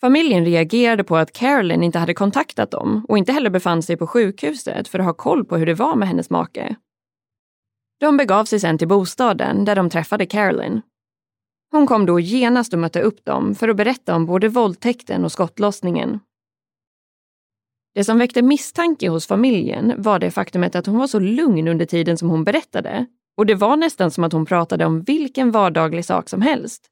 Familjen 0.00 0.44
reagerade 0.44 1.04
på 1.04 1.16
att 1.16 1.32
Carolyn 1.32 1.82
inte 1.82 1.98
hade 1.98 2.14
kontaktat 2.14 2.70
dem 2.70 3.06
och 3.08 3.18
inte 3.18 3.32
heller 3.32 3.50
befann 3.50 3.82
sig 3.82 3.96
på 3.96 4.06
sjukhuset 4.06 4.88
för 4.88 4.98
att 4.98 5.04
ha 5.04 5.14
koll 5.14 5.44
på 5.44 5.56
hur 5.56 5.66
det 5.66 5.74
var 5.74 5.96
med 5.96 6.08
hennes 6.08 6.30
make. 6.30 6.76
De 8.00 8.16
begav 8.16 8.44
sig 8.44 8.60
sen 8.60 8.78
till 8.78 8.88
bostaden 8.88 9.64
där 9.64 9.76
de 9.76 9.90
träffade 9.90 10.26
Carolyn. 10.26 10.82
Hon 11.70 11.86
kom 11.86 12.06
då 12.06 12.20
genast 12.20 12.72
och 12.72 12.78
mötte 12.78 13.00
upp 13.02 13.24
dem 13.24 13.54
för 13.54 13.68
att 13.68 13.76
berätta 13.76 14.16
om 14.16 14.26
både 14.26 14.48
våldtäkten 14.48 15.24
och 15.24 15.32
skottlossningen. 15.32 16.20
Det 17.94 18.04
som 18.04 18.18
väckte 18.18 18.42
misstanke 18.42 19.08
hos 19.08 19.26
familjen 19.26 19.94
var 19.96 20.18
det 20.18 20.30
faktumet 20.30 20.74
att 20.74 20.86
hon 20.86 20.98
var 20.98 21.06
så 21.06 21.18
lugn 21.18 21.68
under 21.68 21.86
tiden 21.86 22.18
som 22.18 22.30
hon 22.30 22.44
berättade 22.44 23.06
och 23.36 23.46
det 23.46 23.54
var 23.54 23.76
nästan 23.76 24.10
som 24.10 24.24
att 24.24 24.32
hon 24.32 24.46
pratade 24.46 24.84
om 24.84 25.02
vilken 25.02 25.50
vardaglig 25.50 26.04
sak 26.04 26.28
som 26.28 26.42
helst. 26.42 26.90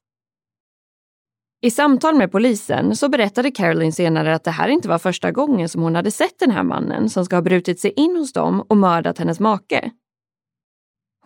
I 1.61 1.71
samtal 1.71 2.15
med 2.15 2.31
polisen 2.31 2.95
så 2.95 3.09
berättade 3.09 3.51
Caroline 3.51 3.93
senare 3.93 4.35
att 4.35 4.43
det 4.43 4.51
här 4.51 4.67
inte 4.67 4.89
var 4.89 4.97
första 4.97 5.31
gången 5.31 5.69
som 5.69 5.81
hon 5.81 5.95
hade 5.95 6.11
sett 6.11 6.39
den 6.39 6.51
här 6.51 6.63
mannen 6.63 7.09
som 7.09 7.25
ska 7.25 7.35
ha 7.35 7.41
brutit 7.41 7.79
sig 7.79 7.93
in 7.95 8.15
hos 8.15 8.33
dem 8.33 8.61
och 8.61 8.77
mördat 8.77 9.19
hennes 9.19 9.39
make. 9.39 9.91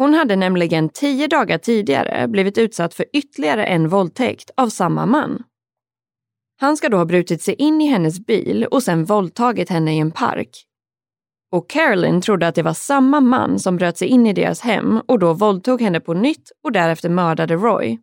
Hon 0.01 0.13
hade 0.13 0.35
nämligen 0.35 0.89
tio 0.89 1.27
dagar 1.27 1.57
tidigare 1.57 2.27
blivit 2.27 2.57
utsatt 2.57 2.93
för 2.93 3.05
ytterligare 3.13 3.65
en 3.65 3.89
våldtäkt 3.89 4.51
av 4.57 4.69
samma 4.69 5.05
man. 5.05 5.43
Han 6.59 6.77
ska 6.77 6.89
då 6.89 6.97
ha 6.97 7.05
brutit 7.05 7.41
sig 7.41 7.53
in 7.53 7.81
i 7.81 7.85
hennes 7.85 8.25
bil 8.25 8.65
och 8.65 8.83
sen 8.83 9.05
våldtagit 9.05 9.69
henne 9.69 9.95
i 9.95 9.99
en 9.99 10.11
park. 10.11 10.49
Och 11.51 11.69
Carolyn 11.69 12.21
trodde 12.21 12.47
att 12.47 12.55
det 12.55 12.63
var 12.63 12.73
samma 12.73 13.19
man 13.19 13.59
som 13.59 13.77
bröt 13.77 13.97
sig 13.97 14.07
in 14.07 14.27
i 14.27 14.33
deras 14.33 14.61
hem 14.61 15.01
och 15.07 15.19
då 15.19 15.33
våldtog 15.33 15.81
henne 15.81 15.99
på 15.99 16.13
nytt 16.13 16.51
och 16.63 16.71
därefter 16.71 17.09
mördade 17.09 17.55
Roy. 17.55 17.99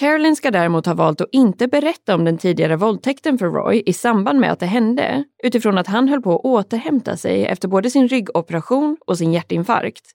Carolyn 0.00 0.36
ska 0.36 0.50
däremot 0.50 0.86
ha 0.86 0.94
valt 0.94 1.20
att 1.20 1.28
inte 1.32 1.68
berätta 1.68 2.14
om 2.14 2.24
den 2.24 2.38
tidigare 2.38 2.76
våldtäkten 2.76 3.38
för 3.38 3.46
Roy 3.46 3.82
i 3.86 3.92
samband 3.92 4.40
med 4.40 4.52
att 4.52 4.60
det 4.60 4.66
hände, 4.66 5.24
utifrån 5.44 5.78
att 5.78 5.86
han 5.86 6.08
höll 6.08 6.22
på 6.22 6.34
att 6.34 6.44
återhämta 6.44 7.16
sig 7.16 7.46
efter 7.46 7.68
både 7.68 7.90
sin 7.90 8.08
ryggoperation 8.08 8.96
och 9.06 9.18
sin 9.18 9.32
hjärtinfarkt. 9.32 10.12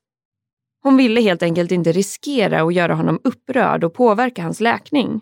Hon 0.83 0.97
ville 0.97 1.21
helt 1.21 1.43
enkelt 1.43 1.71
inte 1.71 1.91
riskera 1.91 2.61
att 2.61 2.73
göra 2.73 2.93
honom 2.93 3.19
upprörd 3.23 3.83
och 3.83 3.93
påverka 3.93 4.43
hans 4.43 4.59
läkning. 4.59 5.21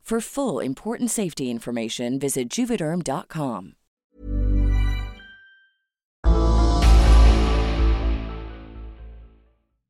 For 0.03 0.21
full 0.21 0.65
important 0.65 1.11
safety 1.11 1.43
information, 1.43 2.19
visit 2.19 2.57
juvederm.com. 2.57 3.73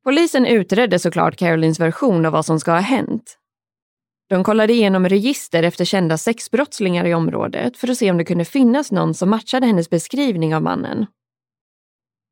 Polisen 0.04 0.46
utredde 0.46 0.98
såklart 0.98 1.36
Carolines 1.36 1.80
version 1.80 2.26
av 2.26 2.32
vad 2.32 2.46
som 2.46 2.60
ska 2.60 2.70
ha 2.72 2.78
hänt. 2.78 3.38
De 4.28 4.44
kollade 4.44 4.72
igenom 4.72 5.08
register 5.08 5.62
efter 5.62 5.84
kända 5.84 6.18
sexbrottslingar 6.18 7.04
i 7.04 7.14
området 7.14 7.76
för 7.76 7.90
att 7.90 7.98
se 7.98 8.10
om 8.10 8.18
det 8.18 8.24
kunde 8.24 8.44
finnas 8.44 8.92
någon 8.92 9.14
som 9.14 9.30
matchade 9.30 9.66
hennes 9.66 9.90
beskrivning 9.90 10.54
av 10.54 10.62
mannen. 10.62 11.06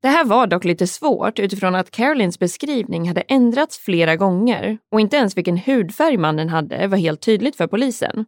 Det 0.02 0.08
här 0.08 0.24
var 0.24 0.46
dock 0.46 0.64
lite 0.64 0.86
svårt 0.86 1.38
utifrån 1.38 1.74
att 1.74 1.90
Carolines 1.90 2.38
beskrivning 2.38 3.08
hade 3.08 3.20
ändrats 3.20 3.78
flera 3.78 4.16
gånger 4.16 4.78
och 4.92 5.00
inte 5.00 5.16
ens 5.16 5.36
vilken 5.36 5.56
hudfärg 5.56 6.16
mannen 6.16 6.48
hade 6.48 6.86
var 6.86 6.98
helt 6.98 7.20
tydligt 7.20 7.56
för 7.56 7.66
polisen. 7.66 8.24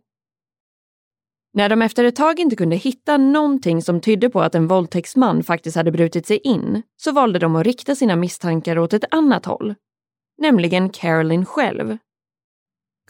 När 1.55 1.69
de 1.69 1.83
efter 1.83 2.05
ett 2.05 2.17
tag 2.17 2.41
inte 2.41 2.57
kunde 2.57 2.77
hitta 2.77 3.17
någonting 3.17 3.83
som 3.83 4.01
tydde 4.01 4.31
på 4.31 4.41
att 4.41 4.55
en 4.55 4.69
våldtäktsman 4.69 5.43
faktiskt 5.43 5.77
hade 5.77 5.93
brutit 5.93 6.27
sig 6.27 6.39
in 6.39 6.83
så 6.97 7.13
valde 7.13 7.39
de 7.39 7.57
att 7.57 7.67
rikta 7.67 7.95
sina 7.95 8.17
misstankar 8.17 8.79
åt 8.79 8.93
ett 8.93 9.15
annat 9.15 9.47
håll. 9.47 9.75
Nämligen 10.39 10.89
Caroline 10.91 11.45
själv. 11.45 11.99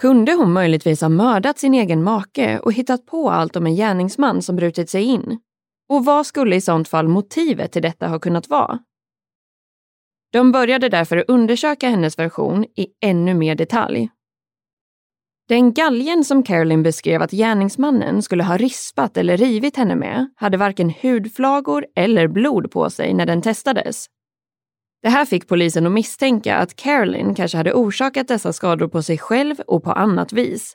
Kunde 0.00 0.32
hon 0.32 0.52
möjligtvis 0.52 1.00
ha 1.00 1.08
mördat 1.08 1.58
sin 1.58 1.74
egen 1.74 2.02
make 2.02 2.58
och 2.58 2.72
hittat 2.72 3.06
på 3.06 3.30
allt 3.30 3.56
om 3.56 3.66
en 3.66 3.74
gärningsman 3.74 4.42
som 4.42 4.56
brutit 4.56 4.90
sig 4.90 5.02
in? 5.02 5.40
Och 5.88 6.04
vad 6.04 6.26
skulle 6.26 6.56
i 6.56 6.60
sånt 6.60 6.88
fall 6.88 7.08
motivet 7.08 7.72
till 7.72 7.82
detta 7.82 8.08
ha 8.08 8.18
kunnat 8.18 8.48
vara? 8.48 8.78
De 10.32 10.52
började 10.52 10.88
därför 10.88 11.24
undersöka 11.28 11.88
hennes 11.88 12.18
version 12.18 12.64
i 12.64 12.86
ännu 13.00 13.34
mer 13.34 13.54
detalj 13.54 14.10
den 15.52 15.72
galgen 15.72 16.24
som 16.24 16.42
Caroline 16.42 16.82
beskrev 16.82 17.22
att 17.22 17.30
gärningsmannen 17.30 18.22
skulle 18.22 18.44
ha 18.44 18.56
rispat 18.56 19.16
eller 19.16 19.36
rivit 19.36 19.76
henne 19.76 19.94
med 19.94 20.30
hade 20.36 20.56
varken 20.56 20.92
hudflagor 21.02 21.86
eller 21.96 22.28
blod 22.28 22.70
på 22.70 22.90
sig 22.90 23.14
när 23.14 23.26
den 23.26 23.42
testades. 23.42 24.06
Det 25.02 25.08
här 25.08 25.24
fick 25.24 25.48
polisen 25.48 25.86
att 25.86 25.92
misstänka 25.92 26.56
att 26.56 26.76
Caroline 26.76 27.34
kanske 27.34 27.56
hade 27.56 27.72
orsakat 27.72 28.28
dessa 28.28 28.52
skador 28.52 28.88
på 28.88 29.02
sig 29.02 29.18
själv 29.18 29.60
och 29.66 29.84
på 29.84 29.92
annat 29.92 30.32
vis. 30.32 30.74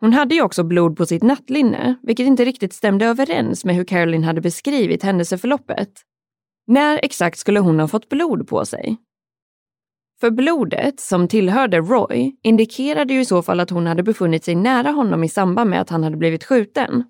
Hon 0.00 0.12
hade 0.12 0.34
ju 0.34 0.42
också 0.42 0.64
blod 0.64 0.96
på 0.96 1.06
sitt 1.06 1.22
nattlinne, 1.22 1.94
vilket 2.02 2.26
inte 2.26 2.44
riktigt 2.44 2.72
stämde 2.72 3.06
överens 3.06 3.64
med 3.64 3.74
hur 3.74 3.84
Caroline 3.84 4.24
hade 4.24 4.40
beskrivit 4.40 5.02
händelseförloppet. 5.02 5.90
När 6.66 7.00
exakt 7.02 7.38
skulle 7.38 7.60
hon 7.60 7.80
ha 7.80 7.88
fått 7.88 8.08
blod 8.08 8.48
på 8.48 8.64
sig? 8.64 8.96
För 10.20 10.30
blodet, 10.30 11.00
som 11.00 11.28
tillhörde 11.28 11.80
Roy, 11.80 12.36
indikerade 12.42 13.14
ju 13.14 13.20
i 13.20 13.24
så 13.24 13.42
fall 13.42 13.60
att 13.60 13.70
hon 13.70 13.86
hade 13.86 14.02
befunnit 14.02 14.44
sig 14.44 14.54
nära 14.54 14.90
honom 14.90 15.24
i 15.24 15.28
samband 15.28 15.70
med 15.70 15.80
att 15.80 15.90
han 15.90 16.04
hade 16.04 16.16
blivit 16.16 16.44
skjuten. 16.44 17.04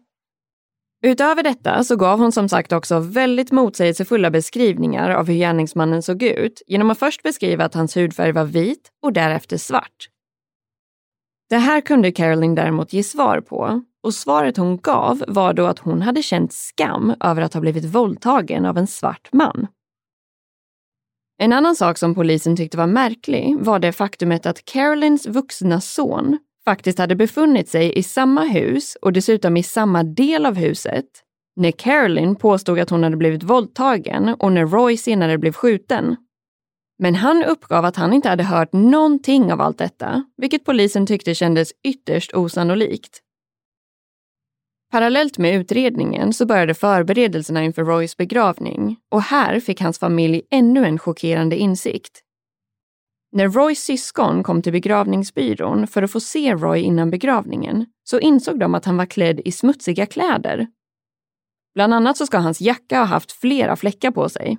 Utöver 1.02 1.42
detta 1.42 1.84
så 1.84 1.96
gav 1.96 2.18
hon 2.18 2.32
som 2.32 2.48
sagt 2.48 2.72
också 2.72 2.98
väldigt 2.98 3.52
motsägelsefulla 3.52 4.30
beskrivningar 4.30 5.10
av 5.10 5.26
hur 5.26 5.34
gärningsmannen 5.34 6.02
såg 6.02 6.22
ut 6.22 6.62
genom 6.66 6.90
att 6.90 6.98
först 6.98 7.22
beskriva 7.22 7.64
att 7.64 7.74
hans 7.74 7.96
hudfärg 7.96 8.32
var 8.32 8.44
vit 8.44 8.90
och 9.02 9.12
därefter 9.12 9.56
svart. 9.56 10.08
Det 11.48 11.56
här 11.56 11.80
kunde 11.80 12.12
Caroline 12.12 12.54
däremot 12.54 12.92
ge 12.92 13.02
svar 13.02 13.40
på 13.40 13.82
och 14.02 14.14
svaret 14.14 14.56
hon 14.56 14.76
gav 14.76 15.24
var 15.28 15.52
då 15.52 15.66
att 15.66 15.78
hon 15.78 16.02
hade 16.02 16.22
känt 16.22 16.52
skam 16.52 17.14
över 17.20 17.42
att 17.42 17.54
ha 17.54 17.60
blivit 17.60 17.84
våldtagen 17.84 18.66
av 18.66 18.78
en 18.78 18.86
svart 18.86 19.28
man. 19.32 19.66
En 21.38 21.52
annan 21.52 21.76
sak 21.76 21.98
som 21.98 22.14
polisen 22.14 22.56
tyckte 22.56 22.76
var 22.76 22.86
märklig 22.86 23.56
var 23.58 23.78
det 23.78 23.92
faktumet 23.92 24.46
att 24.46 24.64
Carolines 24.64 25.26
vuxna 25.26 25.80
son 25.80 26.38
faktiskt 26.64 26.98
hade 26.98 27.16
befunnit 27.16 27.68
sig 27.68 27.98
i 27.98 28.02
samma 28.02 28.44
hus 28.44 28.96
och 29.02 29.12
dessutom 29.12 29.56
i 29.56 29.62
samma 29.62 30.02
del 30.02 30.46
av 30.46 30.54
huset 30.54 31.06
när 31.56 31.70
Caroline 31.70 32.36
påstod 32.36 32.78
att 32.78 32.90
hon 32.90 33.02
hade 33.02 33.16
blivit 33.16 33.42
våldtagen 33.42 34.28
och 34.28 34.52
när 34.52 34.66
Roy 34.66 34.96
senare 34.96 35.38
blev 35.38 35.52
skjuten. 35.52 36.16
Men 36.98 37.14
han 37.14 37.44
uppgav 37.44 37.84
att 37.84 37.96
han 37.96 38.12
inte 38.12 38.28
hade 38.28 38.44
hört 38.44 38.72
någonting 38.72 39.52
av 39.52 39.60
allt 39.60 39.78
detta, 39.78 40.24
vilket 40.36 40.64
polisen 40.64 41.06
tyckte 41.06 41.34
kändes 41.34 41.72
ytterst 41.84 42.34
osannolikt. 42.34 43.22
Parallellt 44.90 45.38
med 45.38 45.54
utredningen 45.54 46.32
så 46.32 46.46
började 46.46 46.74
förberedelserna 46.74 47.64
inför 47.64 47.84
Roys 47.84 48.16
begravning 48.16 48.96
och 49.10 49.22
här 49.22 49.60
fick 49.60 49.80
hans 49.80 49.98
familj 49.98 50.42
ännu 50.50 50.84
en 50.84 50.98
chockerande 50.98 51.56
insikt. 51.56 52.22
När 53.32 53.48
Roys 53.48 53.78
syskon 53.78 54.42
kom 54.42 54.62
till 54.62 54.72
begravningsbyrån 54.72 55.86
för 55.86 56.02
att 56.02 56.10
få 56.10 56.20
se 56.20 56.54
Roy 56.54 56.80
innan 56.80 57.10
begravningen 57.10 57.86
så 58.04 58.18
insåg 58.18 58.58
de 58.58 58.74
att 58.74 58.84
han 58.84 58.96
var 58.96 59.06
klädd 59.06 59.40
i 59.44 59.52
smutsiga 59.52 60.06
kläder. 60.06 60.66
Bland 61.74 61.94
annat 61.94 62.16
så 62.16 62.26
ska 62.26 62.38
hans 62.38 62.60
jacka 62.60 62.98
ha 62.98 63.04
haft 63.04 63.32
flera 63.32 63.76
fläckar 63.76 64.10
på 64.10 64.28
sig 64.28 64.58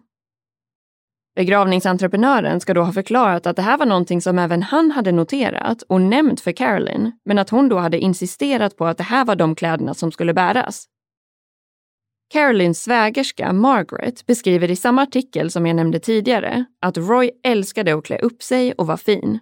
Begravningsentreprenören 1.38 2.60
ska 2.60 2.74
då 2.74 2.82
ha 2.82 2.94
förklarat 2.94 3.48
att 3.48 3.56
det 3.56 3.62
här 3.62 3.78
var 3.78 3.86
någonting 3.86 4.22
som 4.22 4.40
även 4.40 4.64
han 4.64 4.92
hade 4.92 5.12
noterat 5.12 5.82
och 5.82 6.02
nämnt 6.02 6.42
för 6.42 6.52
Caroline, 6.52 7.12
men 7.26 7.40
att 7.40 7.50
hon 7.50 7.70
då 7.70 7.78
hade 7.78 8.00
insisterat 8.00 8.78
på 8.78 8.86
att 8.86 8.98
det 8.98 9.04
här 9.04 9.26
var 9.26 9.36
de 9.36 9.56
kläderna 9.56 9.94
som 9.94 10.12
skulle 10.12 10.34
bäras. 10.34 10.86
Carolines 12.34 12.84
svägerska 12.84 13.54
Margaret 13.54 14.26
beskriver 14.26 14.72
i 14.72 14.76
samma 14.76 15.02
artikel 15.02 15.52
som 15.52 15.66
jag 15.66 15.76
nämnde 15.76 16.00
tidigare 16.00 16.66
att 16.82 16.98
Roy 16.98 17.32
älskade 17.44 17.96
att 17.96 18.06
klä 18.06 18.18
upp 18.18 18.44
sig 18.44 18.74
och 18.74 18.88
var 18.88 18.98
fin. 18.98 19.40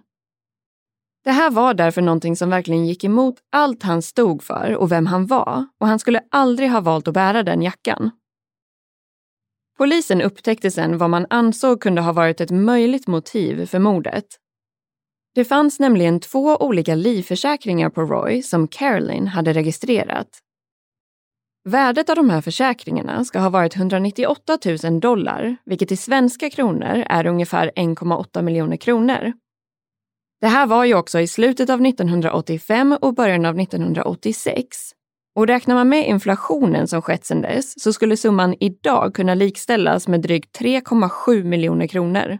Det 1.24 1.32
här 1.32 1.50
var 1.50 1.74
därför 1.74 2.02
någonting 2.02 2.36
som 2.36 2.50
verkligen 2.50 2.86
gick 2.86 3.04
emot 3.04 3.34
allt 3.52 3.82
han 3.82 4.02
stod 4.02 4.42
för 4.42 4.74
och 4.74 4.92
vem 4.92 5.06
han 5.06 5.26
var 5.26 5.66
och 5.80 5.86
han 5.86 5.98
skulle 5.98 6.20
aldrig 6.30 6.70
ha 6.70 6.80
valt 6.80 7.08
att 7.08 7.14
bära 7.14 7.42
den 7.42 7.62
jackan. 7.62 8.10
Polisen 9.78 10.22
upptäckte 10.22 10.70
sen 10.70 10.98
vad 10.98 11.10
man 11.10 11.26
ansåg 11.30 11.80
kunde 11.80 12.00
ha 12.00 12.12
varit 12.12 12.40
ett 12.40 12.50
möjligt 12.50 13.06
motiv 13.06 13.66
för 13.66 13.78
mordet. 13.78 14.26
Det 15.34 15.44
fanns 15.44 15.80
nämligen 15.80 16.20
två 16.20 16.56
olika 16.56 16.94
livförsäkringar 16.94 17.90
på 17.90 18.02
Roy 18.02 18.42
som 18.42 18.68
Caroline 18.68 19.26
hade 19.26 19.52
registrerat. 19.52 20.28
Värdet 21.64 22.10
av 22.10 22.16
de 22.16 22.30
här 22.30 22.40
försäkringarna 22.40 23.24
ska 23.24 23.38
ha 23.38 23.48
varit 23.48 23.76
198 23.76 24.58
000 24.84 25.00
dollar, 25.00 25.56
vilket 25.64 25.92
i 25.92 25.96
svenska 25.96 26.50
kronor 26.50 27.04
är 27.06 27.26
ungefär 27.26 27.72
1,8 27.76 28.42
miljoner 28.42 28.76
kronor. 28.76 29.32
Det 30.40 30.46
här 30.46 30.66
var 30.66 30.84
ju 30.84 30.94
också 30.94 31.20
i 31.20 31.26
slutet 31.26 31.70
av 31.70 31.86
1985 31.86 32.98
och 33.00 33.14
början 33.14 33.46
av 33.46 33.60
1986 33.60 34.95
och 35.36 35.46
räknar 35.46 35.74
man 35.74 35.88
med 35.88 36.08
inflationen 36.08 36.88
som 36.88 37.02
skett 37.02 37.24
sedan 37.24 37.40
dess 37.40 37.82
så 37.82 37.92
skulle 37.92 38.16
summan 38.16 38.54
idag 38.60 39.14
kunna 39.14 39.34
likställas 39.34 40.08
med 40.08 40.20
drygt 40.20 40.60
3,7 40.60 41.44
miljoner 41.44 41.86
kronor. 41.86 42.38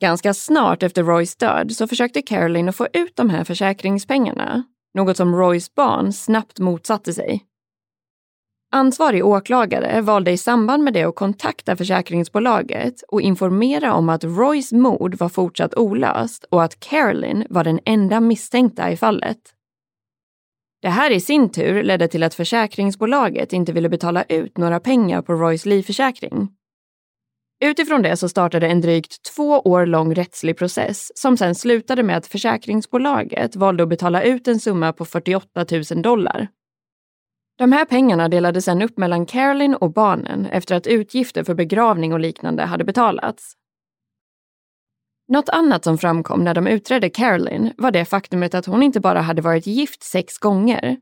Ganska 0.00 0.34
snart 0.34 0.82
efter 0.82 1.02
Roys 1.02 1.36
död 1.36 1.72
så 1.72 1.86
försökte 1.86 2.22
Caroline 2.22 2.68
att 2.68 2.76
få 2.76 2.88
ut 2.92 3.16
de 3.16 3.30
här 3.30 3.44
försäkringspengarna, 3.44 4.64
något 4.94 5.16
som 5.16 5.36
Roys 5.36 5.74
barn 5.74 6.12
snabbt 6.12 6.58
motsatte 6.58 7.12
sig. 7.12 7.44
Ansvarig 8.72 9.24
åklagare 9.24 10.00
valde 10.00 10.30
i 10.30 10.38
samband 10.38 10.82
med 10.84 10.92
det 10.92 11.04
att 11.04 11.14
kontakta 11.14 11.76
försäkringsbolaget 11.76 13.02
och 13.08 13.20
informera 13.20 13.94
om 13.94 14.08
att 14.08 14.24
Roys 14.24 14.72
mord 14.72 15.14
var 15.14 15.28
fortsatt 15.28 15.74
olöst 15.74 16.44
och 16.50 16.62
att 16.62 16.80
Caroline 16.80 17.46
var 17.50 17.64
den 17.64 17.80
enda 17.84 18.20
misstänkta 18.20 18.90
i 18.90 18.96
fallet. 18.96 19.53
Det 20.84 20.90
här 20.90 21.10
i 21.10 21.20
sin 21.20 21.50
tur 21.50 21.82
ledde 21.82 22.08
till 22.08 22.22
att 22.22 22.34
försäkringsbolaget 22.34 23.52
inte 23.52 23.72
ville 23.72 23.88
betala 23.88 24.22
ut 24.22 24.58
några 24.58 24.80
pengar 24.80 25.22
på 25.22 25.32
Roys 25.32 25.66
livförsäkring. 25.66 26.48
Utifrån 27.64 28.02
det 28.02 28.16
så 28.16 28.28
startade 28.28 28.68
en 28.68 28.80
drygt 28.80 29.22
två 29.34 29.60
år 29.60 29.86
lång 29.86 30.14
rättslig 30.14 30.58
process 30.58 31.12
som 31.14 31.36
sen 31.36 31.54
slutade 31.54 32.02
med 32.02 32.16
att 32.16 32.26
försäkringsbolaget 32.26 33.56
valde 33.56 33.82
att 33.82 33.88
betala 33.88 34.22
ut 34.22 34.48
en 34.48 34.60
summa 34.60 34.92
på 34.92 35.04
48 35.04 35.66
000 35.90 36.02
dollar. 36.02 36.48
De 37.58 37.72
här 37.72 37.84
pengarna 37.84 38.28
delades 38.28 38.64
sen 38.64 38.82
upp 38.82 38.98
mellan 38.98 39.26
Caroline 39.26 39.74
och 39.74 39.92
barnen 39.92 40.46
efter 40.46 40.74
att 40.74 40.86
utgifter 40.86 41.44
för 41.44 41.54
begravning 41.54 42.12
och 42.12 42.20
liknande 42.20 42.62
hade 42.62 42.84
betalats. 42.84 43.52
Något 45.28 45.48
annat 45.48 45.84
som 45.84 45.98
framkom 45.98 46.44
när 46.44 46.54
de 46.54 46.66
utredde 46.66 47.10
Caroline 47.10 47.72
var 47.76 47.90
det 47.90 48.04
faktumet 48.04 48.54
att 48.54 48.66
hon 48.66 48.82
inte 48.82 49.00
bara 49.00 49.20
hade 49.20 49.42
varit 49.42 49.66
gift 49.66 50.02
sex 50.02 50.38
gånger, 50.38 50.96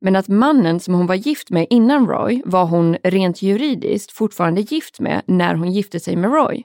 men 0.00 0.16
att 0.16 0.28
mannen 0.28 0.80
som 0.80 0.94
hon 0.94 1.06
var 1.06 1.14
gift 1.14 1.50
med 1.50 1.66
innan 1.70 2.06
Roy 2.06 2.42
var 2.44 2.64
hon 2.64 2.96
rent 3.02 3.42
juridiskt 3.42 4.12
fortfarande 4.12 4.60
gift 4.60 5.00
med 5.00 5.22
när 5.26 5.54
hon 5.54 5.72
gifte 5.72 6.00
sig 6.00 6.16
med 6.16 6.32
Roy. 6.32 6.64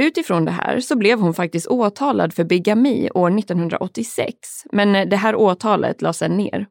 Utifrån 0.00 0.44
det 0.44 0.50
här 0.50 0.80
så 0.80 0.96
blev 0.96 1.20
hon 1.20 1.34
faktiskt 1.34 1.66
åtalad 1.66 2.34
för 2.34 2.44
bigami 2.44 3.10
år 3.14 3.38
1986, 3.38 4.34
men 4.72 5.08
det 5.08 5.16
här 5.16 5.34
åtalet 5.36 6.02
lades 6.02 6.18
sen 6.18 6.36
ner. 6.36 6.66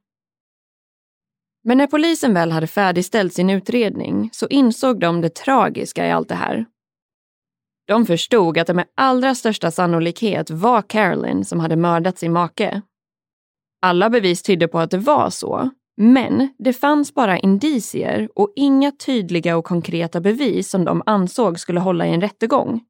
Men 1.63 1.77
när 1.77 1.87
polisen 1.87 2.33
väl 2.33 2.51
hade 2.51 2.67
färdigställt 2.67 3.33
sin 3.33 3.49
utredning 3.49 4.29
så 4.33 4.47
insåg 4.47 4.99
de 4.99 5.21
det 5.21 5.35
tragiska 5.35 6.07
i 6.07 6.11
allt 6.11 6.29
det 6.29 6.35
här 6.35 6.65
de 7.87 8.05
förstod 8.05 8.57
att 8.57 8.67
det 8.67 8.73
med 8.73 8.85
allra 8.95 9.35
största 9.35 9.71
sannolikhet 9.71 10.49
var 10.49 10.81
Caroline 10.81 11.45
som 11.45 11.59
hade 11.59 11.75
mördat 11.75 12.17
sin 12.17 12.33
make. 12.33 12.81
Alla 13.81 14.09
bevis 14.09 14.41
tydde 14.41 14.67
på 14.67 14.79
att 14.79 14.91
det 14.91 14.97
var 14.97 15.29
så, 15.29 15.69
men 15.97 16.49
det 16.59 16.73
fanns 16.73 17.13
bara 17.13 17.39
indicier 17.39 18.29
och 18.35 18.53
inga 18.55 18.91
tydliga 18.91 19.57
och 19.57 19.65
konkreta 19.65 20.21
bevis 20.21 20.69
som 20.69 20.85
de 20.85 21.03
ansåg 21.05 21.59
skulle 21.59 21.79
hålla 21.79 22.07
i 22.07 22.13
en 22.13 22.21
rättegång. 22.21 22.81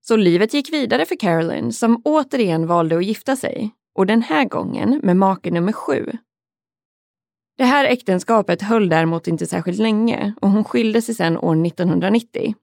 Så 0.00 0.16
livet 0.16 0.54
gick 0.54 0.72
vidare 0.72 1.06
för 1.06 1.16
Carolyn 1.16 1.72
som 1.72 2.02
återigen 2.04 2.66
valde 2.66 2.96
att 2.96 3.04
gifta 3.04 3.36
sig 3.36 3.70
och 3.94 4.06
den 4.06 4.22
här 4.22 4.44
gången 4.44 5.00
med 5.02 5.16
make 5.16 5.50
nummer 5.50 5.72
sju. 5.72 6.12
Det 7.58 7.64
här 7.64 7.84
äktenskapet 7.84 8.62
höll 8.62 8.88
däremot 8.88 9.28
inte 9.28 9.46
särskilt 9.46 9.78
länge 9.78 10.34
och 10.40 10.50
hon 10.50 10.64
skilde 10.64 11.02
sig 11.02 11.14
sedan 11.14 11.38
år 11.38 11.66
1990. 11.66 12.54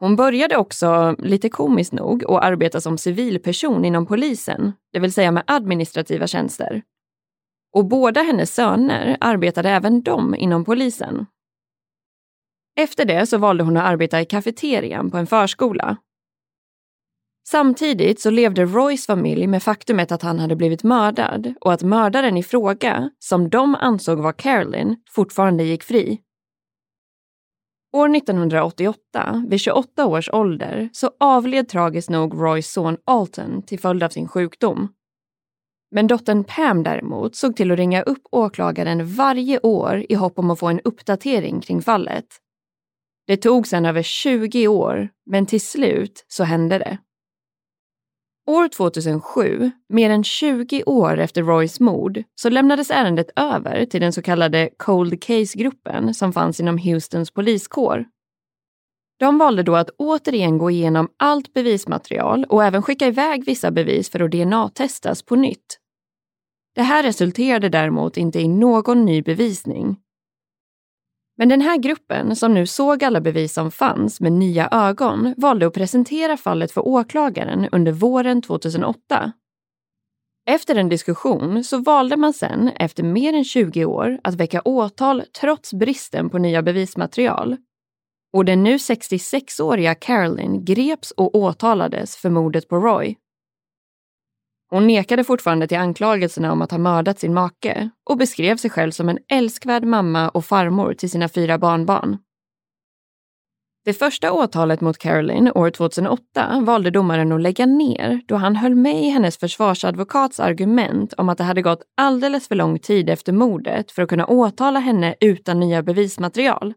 Hon 0.00 0.16
började 0.16 0.56
också, 0.56 1.16
lite 1.18 1.48
komiskt 1.48 1.92
nog, 1.92 2.24
att 2.24 2.44
arbeta 2.44 2.80
som 2.80 2.98
civilperson 2.98 3.84
inom 3.84 4.06
polisen, 4.06 4.72
det 4.92 4.98
vill 4.98 5.12
säga 5.12 5.30
med 5.30 5.44
administrativa 5.46 6.26
tjänster. 6.26 6.82
Och 7.72 7.84
båda 7.84 8.22
hennes 8.22 8.54
söner 8.54 9.16
arbetade 9.20 9.70
även 9.70 10.02
de 10.02 10.34
inom 10.34 10.64
polisen. 10.64 11.26
Efter 12.76 13.04
det 13.04 13.26
så 13.26 13.38
valde 13.38 13.64
hon 13.64 13.76
att 13.76 13.84
arbeta 13.84 14.20
i 14.20 14.24
kafeterian 14.24 15.10
på 15.10 15.16
en 15.16 15.26
förskola. 15.26 15.96
Samtidigt 17.48 18.20
så 18.20 18.30
levde 18.30 18.64
Roys 18.64 19.06
familj 19.06 19.46
med 19.46 19.62
faktumet 19.62 20.12
att 20.12 20.22
han 20.22 20.38
hade 20.38 20.56
blivit 20.56 20.82
mördad 20.82 21.54
och 21.60 21.72
att 21.72 21.82
mördaren 21.82 22.36
i 22.36 22.42
fråga, 22.42 23.10
som 23.18 23.50
de 23.50 23.74
ansåg 23.74 24.18
var 24.18 24.32
Carolyn, 24.32 24.96
fortfarande 25.08 25.64
gick 25.64 25.82
fri. 25.82 26.20
År 27.92 28.16
1988, 28.16 29.44
vid 29.48 29.60
28 29.60 30.06
års 30.06 30.30
ålder, 30.32 30.88
så 30.92 31.10
avled 31.20 31.68
tragiskt 31.68 32.10
nog 32.10 32.34
Roys 32.34 32.72
son 32.72 32.96
Alton 33.04 33.62
till 33.62 33.78
följd 33.78 34.02
av 34.02 34.08
sin 34.08 34.28
sjukdom. 34.28 34.88
Men 35.90 36.06
dottern 36.06 36.44
Pam 36.44 36.82
däremot 36.82 37.36
såg 37.36 37.56
till 37.56 37.70
att 37.70 37.78
ringa 37.78 38.02
upp 38.02 38.22
åklagaren 38.30 39.06
varje 39.06 39.60
år 39.60 40.06
i 40.08 40.14
hopp 40.14 40.38
om 40.38 40.50
att 40.50 40.58
få 40.58 40.68
en 40.68 40.80
uppdatering 40.80 41.60
kring 41.60 41.82
fallet. 41.82 42.26
Det 43.26 43.36
tog 43.36 43.66
sedan 43.66 43.86
över 43.86 44.02
20 44.02 44.68
år, 44.68 45.08
men 45.26 45.46
till 45.46 45.60
slut 45.60 46.24
så 46.28 46.44
hände 46.44 46.78
det. 46.78 46.98
År 48.50 48.68
2007, 48.68 49.70
mer 49.88 50.10
än 50.10 50.24
20 50.24 50.82
år 50.86 51.18
efter 51.18 51.42
Roys 51.42 51.80
mord, 51.80 52.22
så 52.34 52.50
lämnades 52.50 52.90
ärendet 52.90 53.30
över 53.36 53.86
till 53.86 54.00
den 54.00 54.12
så 54.12 54.22
kallade 54.22 54.70
Cold 54.76 55.22
Case-gruppen 55.22 56.14
som 56.14 56.32
fanns 56.32 56.60
inom 56.60 56.78
Houstons 56.78 57.30
poliskår. 57.30 58.04
De 59.18 59.38
valde 59.38 59.62
då 59.62 59.76
att 59.76 59.90
återigen 59.90 60.58
gå 60.58 60.70
igenom 60.70 61.08
allt 61.16 61.52
bevismaterial 61.52 62.44
och 62.48 62.64
även 62.64 62.82
skicka 62.82 63.06
iväg 63.06 63.44
vissa 63.44 63.70
bevis 63.70 64.10
för 64.10 64.20
att 64.20 64.30
DNA-testas 64.30 65.22
på 65.22 65.36
nytt. 65.36 65.78
Det 66.74 66.82
här 66.82 67.02
resulterade 67.02 67.68
däremot 67.68 68.16
inte 68.16 68.40
i 68.40 68.48
någon 68.48 69.04
ny 69.04 69.22
bevisning 69.22 69.96
men 71.40 71.48
den 71.48 71.60
här 71.60 71.76
gruppen, 71.76 72.36
som 72.36 72.54
nu 72.54 72.66
såg 72.66 73.04
alla 73.04 73.20
bevis 73.20 73.52
som 73.52 73.70
fanns 73.70 74.20
med 74.20 74.32
nya 74.32 74.68
ögon, 74.72 75.34
valde 75.36 75.66
att 75.66 75.74
presentera 75.74 76.36
fallet 76.36 76.72
för 76.72 76.88
åklagaren 76.88 77.68
under 77.72 77.92
våren 77.92 78.42
2008. 78.42 79.32
Efter 80.50 80.76
en 80.76 80.88
diskussion 80.88 81.64
så 81.64 81.78
valde 81.78 82.16
man 82.16 82.32
sen, 82.32 82.68
efter 82.68 83.02
mer 83.02 83.32
än 83.32 83.44
20 83.44 83.84
år, 83.84 84.20
att 84.24 84.34
väcka 84.34 84.62
åtal 84.64 85.22
trots 85.40 85.74
bristen 85.74 86.30
på 86.30 86.38
nya 86.38 86.62
bevismaterial. 86.62 87.56
Och 88.32 88.44
den 88.44 88.62
nu 88.62 88.76
66-åriga 88.76 89.94
Carolyn 89.94 90.64
greps 90.64 91.10
och 91.10 91.34
åtalades 91.34 92.16
för 92.16 92.30
mordet 92.30 92.68
på 92.68 92.76
Roy. 92.76 93.16
Hon 94.70 94.86
nekade 94.86 95.24
fortfarande 95.24 95.66
till 95.66 95.78
anklagelserna 95.78 96.52
om 96.52 96.62
att 96.62 96.70
ha 96.70 96.78
mördat 96.78 97.18
sin 97.18 97.34
make 97.34 97.90
och 98.10 98.16
beskrev 98.16 98.56
sig 98.56 98.70
själv 98.70 98.90
som 98.90 99.08
en 99.08 99.18
älskvärd 99.32 99.84
mamma 99.84 100.28
och 100.28 100.44
farmor 100.44 100.94
till 100.94 101.10
sina 101.10 101.28
fyra 101.28 101.58
barnbarn. 101.58 102.18
Det 103.84 103.92
första 103.94 104.32
åtalet 104.32 104.80
mot 104.80 104.98
Caroline 104.98 105.52
år 105.54 105.70
2008 105.70 106.60
valde 106.62 106.90
domaren 106.90 107.32
att 107.32 107.40
lägga 107.40 107.66
ner 107.66 108.20
då 108.26 108.36
han 108.36 108.56
höll 108.56 108.74
med 108.74 109.02
i 109.02 109.08
hennes 109.08 109.38
försvarsadvokats 109.38 110.40
argument 110.40 111.12
om 111.12 111.28
att 111.28 111.38
det 111.38 111.44
hade 111.44 111.62
gått 111.62 111.82
alldeles 111.96 112.48
för 112.48 112.54
lång 112.54 112.78
tid 112.78 113.10
efter 113.10 113.32
mordet 113.32 113.90
för 113.90 114.02
att 114.02 114.08
kunna 114.08 114.26
åtala 114.26 114.78
henne 114.80 115.14
utan 115.20 115.60
nya 115.60 115.82
bevismaterial. 115.82 116.74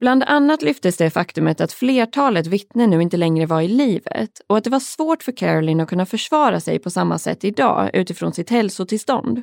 Bland 0.00 0.22
annat 0.22 0.62
lyftes 0.62 0.96
det 0.96 1.10
faktumet 1.10 1.60
att 1.60 1.72
flertalet 1.72 2.46
vittnen 2.46 2.90
nu 2.90 3.02
inte 3.02 3.16
längre 3.16 3.46
var 3.46 3.60
i 3.60 3.68
livet 3.68 4.40
och 4.46 4.56
att 4.56 4.64
det 4.64 4.70
var 4.70 4.80
svårt 4.80 5.22
för 5.22 5.32
Caroline 5.32 5.80
att 5.80 5.88
kunna 5.88 6.06
försvara 6.06 6.60
sig 6.60 6.78
på 6.78 6.90
samma 6.90 7.18
sätt 7.18 7.44
idag 7.44 7.90
utifrån 7.92 8.32
sitt 8.32 8.50
hälsotillstånd. 8.50 9.42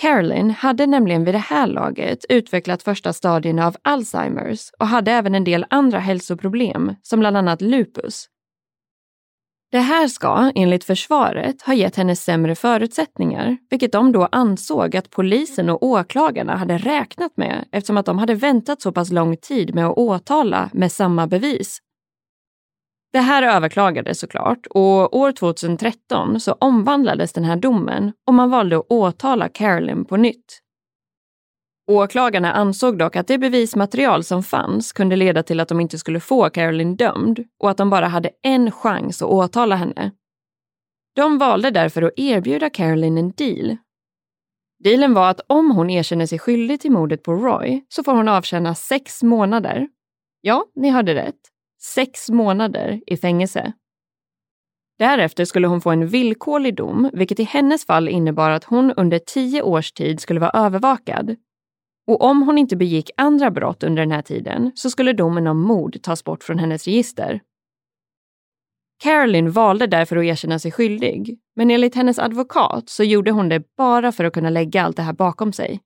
Caroline 0.00 0.50
hade 0.50 0.86
nämligen 0.86 1.24
vid 1.24 1.34
det 1.34 1.38
här 1.38 1.66
laget 1.66 2.24
utvecklat 2.28 2.82
första 2.82 3.12
stadierna 3.12 3.66
av 3.66 3.76
Alzheimers 3.82 4.70
och 4.78 4.86
hade 4.86 5.12
även 5.12 5.34
en 5.34 5.44
del 5.44 5.66
andra 5.70 5.98
hälsoproblem, 5.98 6.94
som 7.02 7.20
bland 7.20 7.36
annat 7.36 7.60
lupus, 7.60 8.26
det 9.72 9.80
här 9.80 10.08
ska, 10.08 10.52
enligt 10.54 10.84
försvaret, 10.84 11.62
ha 11.62 11.74
gett 11.74 11.96
henne 11.96 12.16
sämre 12.16 12.54
förutsättningar, 12.54 13.56
vilket 13.70 13.92
de 13.92 14.12
då 14.12 14.28
ansåg 14.32 14.96
att 14.96 15.10
polisen 15.10 15.70
och 15.70 15.82
åklagarna 15.82 16.56
hade 16.56 16.78
räknat 16.78 17.36
med 17.36 17.64
eftersom 17.72 17.96
att 17.96 18.06
de 18.06 18.18
hade 18.18 18.34
väntat 18.34 18.82
så 18.82 18.92
pass 18.92 19.12
lång 19.12 19.36
tid 19.36 19.74
med 19.74 19.86
att 19.86 19.96
åtala 19.96 20.70
med 20.72 20.92
samma 20.92 21.26
bevis. 21.26 21.78
Det 23.12 23.18
här 23.18 23.42
överklagades 23.42 24.20
såklart 24.20 24.66
och 24.70 25.16
år 25.16 25.32
2013 25.32 26.40
så 26.40 26.52
omvandlades 26.52 27.32
den 27.32 27.44
här 27.44 27.56
domen 27.56 28.12
och 28.26 28.34
man 28.34 28.50
valde 28.50 28.78
att 28.78 28.86
åtala 28.88 29.48
Carolyn 29.48 30.04
på 30.04 30.16
nytt. 30.16 30.61
Åklagarna 31.92 32.52
ansåg 32.52 32.98
dock 32.98 33.16
att 33.16 33.26
det 33.26 33.38
bevismaterial 33.38 34.24
som 34.24 34.42
fanns 34.42 34.92
kunde 34.92 35.16
leda 35.16 35.42
till 35.42 35.60
att 35.60 35.68
de 35.68 35.80
inte 35.80 35.98
skulle 35.98 36.20
få 36.20 36.50
Caroline 36.50 36.96
dömd 36.96 37.44
och 37.60 37.70
att 37.70 37.76
de 37.76 37.90
bara 37.90 38.06
hade 38.06 38.30
en 38.42 38.70
chans 38.70 39.22
att 39.22 39.28
åtala 39.28 39.76
henne. 39.76 40.12
De 41.16 41.38
valde 41.38 41.70
därför 41.70 42.02
att 42.02 42.12
erbjuda 42.16 42.70
Caroline 42.70 43.18
en 43.18 43.30
deal. 43.30 43.76
Dealen 44.84 45.14
var 45.14 45.30
att 45.30 45.40
om 45.46 45.70
hon 45.70 45.90
erkänner 45.90 46.26
sig 46.26 46.38
skyldig 46.38 46.80
till 46.80 46.90
mordet 46.90 47.22
på 47.22 47.32
Roy 47.32 47.84
så 47.88 48.04
får 48.04 48.12
hon 48.12 48.28
avtjäna 48.28 48.74
sex 48.74 49.22
månader. 49.22 49.88
Ja, 50.40 50.64
ni 50.74 50.90
hörde 50.90 51.14
rätt. 51.14 51.40
Sex 51.80 52.30
månader 52.30 53.00
i 53.06 53.16
fängelse. 53.16 53.72
Därefter 54.98 55.44
skulle 55.44 55.66
hon 55.66 55.80
få 55.80 55.90
en 55.90 56.06
villkorlig 56.06 56.76
dom, 56.76 57.10
vilket 57.12 57.40
i 57.40 57.44
hennes 57.44 57.86
fall 57.86 58.08
innebar 58.08 58.50
att 58.50 58.64
hon 58.64 58.92
under 58.92 59.18
tio 59.18 59.62
års 59.62 59.92
tid 59.92 60.20
skulle 60.20 60.40
vara 60.40 60.64
övervakad 60.66 61.36
och 62.06 62.22
om 62.22 62.42
hon 62.42 62.58
inte 62.58 62.76
begick 62.76 63.10
andra 63.16 63.50
brott 63.50 63.82
under 63.82 64.02
den 64.02 64.12
här 64.12 64.22
tiden 64.22 64.72
så 64.74 64.90
skulle 64.90 65.12
domen 65.12 65.46
om 65.46 65.62
mord 65.62 66.02
tas 66.02 66.24
bort 66.24 66.44
från 66.44 66.58
hennes 66.58 66.84
register. 66.84 67.40
Caroline 69.02 69.50
valde 69.50 69.86
därför 69.86 70.16
att 70.16 70.24
erkänna 70.24 70.58
sig 70.58 70.72
skyldig, 70.72 71.38
men 71.56 71.70
enligt 71.70 71.94
hennes 71.94 72.18
advokat 72.18 72.88
så 72.88 73.04
gjorde 73.04 73.30
hon 73.30 73.48
det 73.48 73.62
bara 73.76 74.12
för 74.12 74.24
att 74.24 74.32
kunna 74.32 74.50
lägga 74.50 74.82
allt 74.82 74.96
det 74.96 75.02
här 75.02 75.12
bakom 75.12 75.52
sig. 75.52 75.80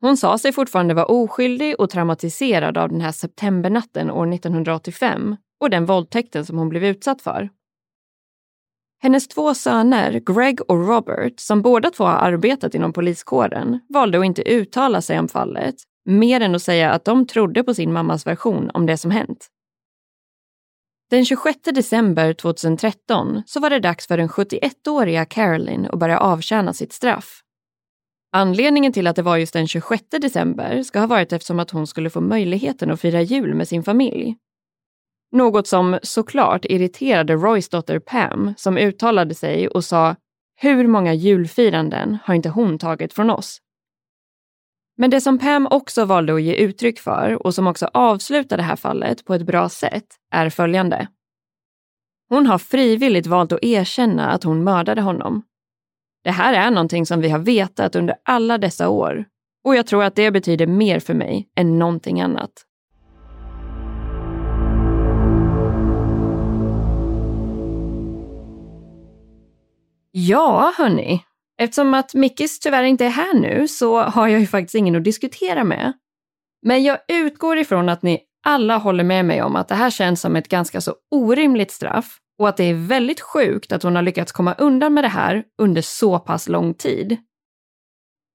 Hon 0.00 0.16
sa 0.16 0.38
sig 0.38 0.52
fortfarande 0.52 0.94
vara 0.94 1.06
oskyldig 1.06 1.80
och 1.80 1.90
traumatiserad 1.90 2.78
av 2.78 2.88
den 2.88 3.00
här 3.00 3.12
septembernatten 3.12 4.10
år 4.10 4.34
1985 4.34 5.36
och 5.60 5.70
den 5.70 5.86
våldtäkten 5.86 6.46
som 6.46 6.58
hon 6.58 6.68
blev 6.68 6.84
utsatt 6.84 7.22
för. 7.22 7.50
Hennes 9.02 9.28
två 9.28 9.54
söner, 9.54 10.20
Greg 10.26 10.60
och 10.70 10.88
Robert, 10.88 11.40
som 11.40 11.62
båda 11.62 11.90
två 11.90 12.04
har 12.04 12.32
arbetat 12.32 12.74
inom 12.74 12.92
poliskåren, 12.92 13.80
valde 13.88 14.18
att 14.18 14.24
inte 14.24 14.50
uttala 14.50 15.02
sig 15.02 15.18
om 15.18 15.28
fallet, 15.28 15.74
mer 16.04 16.40
än 16.40 16.54
att 16.54 16.62
säga 16.62 16.90
att 16.90 17.04
de 17.04 17.26
trodde 17.26 17.64
på 17.64 17.74
sin 17.74 17.92
mammas 17.92 18.26
version 18.26 18.70
om 18.74 18.86
det 18.86 18.96
som 18.96 19.10
hänt. 19.10 19.48
Den 21.10 21.24
26 21.24 21.58
december 21.62 22.32
2013 22.32 23.42
så 23.46 23.60
var 23.60 23.70
det 23.70 23.80
dags 23.80 24.06
för 24.06 24.16
den 24.16 24.28
71-åriga 24.28 25.24
Caroline 25.24 25.88
att 25.92 25.98
börja 25.98 26.18
avtjäna 26.18 26.72
sitt 26.72 26.92
straff. 26.92 27.40
Anledningen 28.32 28.92
till 28.92 29.06
att 29.06 29.16
det 29.16 29.22
var 29.22 29.36
just 29.36 29.52
den 29.52 29.68
26 29.68 30.02
december 30.10 30.82
ska 30.82 31.00
ha 31.00 31.06
varit 31.06 31.32
eftersom 31.32 31.60
att 31.60 31.70
hon 31.70 31.86
skulle 31.86 32.10
få 32.10 32.20
möjligheten 32.20 32.90
att 32.90 33.00
fira 33.00 33.22
jul 33.22 33.54
med 33.54 33.68
sin 33.68 33.82
familj. 33.82 34.36
Något 35.32 35.66
som 35.66 35.98
såklart 36.02 36.64
irriterade 36.64 37.34
Roys 37.34 37.68
dotter 37.68 37.98
Pam 37.98 38.54
som 38.56 38.78
uttalade 38.78 39.34
sig 39.34 39.68
och 39.68 39.84
sa 39.84 40.16
“Hur 40.60 40.86
många 40.86 41.14
julfiranden 41.14 42.18
har 42.24 42.34
inte 42.34 42.48
hon 42.48 42.78
tagit 42.78 43.12
från 43.12 43.30
oss?” 43.30 43.58
Men 44.96 45.10
det 45.10 45.20
som 45.20 45.38
Pam 45.38 45.66
också 45.70 46.04
valde 46.04 46.34
att 46.34 46.42
ge 46.42 46.54
uttryck 46.54 46.98
för 46.98 47.46
och 47.46 47.54
som 47.54 47.66
också 47.66 47.88
avslutar 47.92 48.56
det 48.56 48.62
här 48.62 48.76
fallet 48.76 49.24
på 49.24 49.34
ett 49.34 49.46
bra 49.46 49.68
sätt 49.68 50.06
är 50.32 50.50
följande. 50.50 51.08
Hon 52.28 52.46
har 52.46 52.58
frivilligt 52.58 53.26
valt 53.26 53.52
att 53.52 53.64
erkänna 53.64 54.30
att 54.30 54.44
hon 54.44 54.64
mördade 54.64 55.00
honom. 55.02 55.42
Det 56.24 56.30
här 56.30 56.66
är 56.66 56.70
någonting 56.70 57.06
som 57.06 57.20
vi 57.20 57.28
har 57.28 57.38
vetat 57.38 57.96
under 57.96 58.16
alla 58.24 58.58
dessa 58.58 58.88
år 58.88 59.24
och 59.64 59.76
jag 59.76 59.86
tror 59.86 60.04
att 60.04 60.14
det 60.14 60.30
betyder 60.30 60.66
mer 60.66 61.00
för 61.00 61.14
mig 61.14 61.48
än 61.56 61.78
någonting 61.78 62.20
annat. 62.20 62.52
Ja, 70.18 70.72
hörni. 70.78 71.24
Eftersom 71.62 71.94
att 71.94 72.14
Mickis 72.14 72.60
tyvärr 72.60 72.84
inte 72.84 73.04
är 73.04 73.10
här 73.10 73.34
nu 73.34 73.68
så 73.68 74.00
har 74.00 74.28
jag 74.28 74.40
ju 74.40 74.46
faktiskt 74.46 74.74
ingen 74.74 74.96
att 74.96 75.04
diskutera 75.04 75.64
med. 75.64 75.92
Men 76.66 76.82
jag 76.82 76.98
utgår 77.08 77.58
ifrån 77.58 77.88
att 77.88 78.02
ni 78.02 78.20
alla 78.46 78.76
håller 78.76 79.04
med 79.04 79.24
mig 79.24 79.42
om 79.42 79.56
att 79.56 79.68
det 79.68 79.74
här 79.74 79.90
känns 79.90 80.20
som 80.20 80.36
ett 80.36 80.48
ganska 80.48 80.80
så 80.80 80.94
orimligt 81.10 81.70
straff 81.70 82.18
och 82.38 82.48
att 82.48 82.56
det 82.56 82.64
är 82.64 82.74
väldigt 82.74 83.20
sjukt 83.20 83.72
att 83.72 83.82
hon 83.82 83.96
har 83.96 84.02
lyckats 84.02 84.32
komma 84.32 84.54
undan 84.54 84.94
med 84.94 85.04
det 85.04 85.08
här 85.08 85.44
under 85.62 85.82
så 85.82 86.18
pass 86.18 86.48
lång 86.48 86.74
tid. 86.74 87.16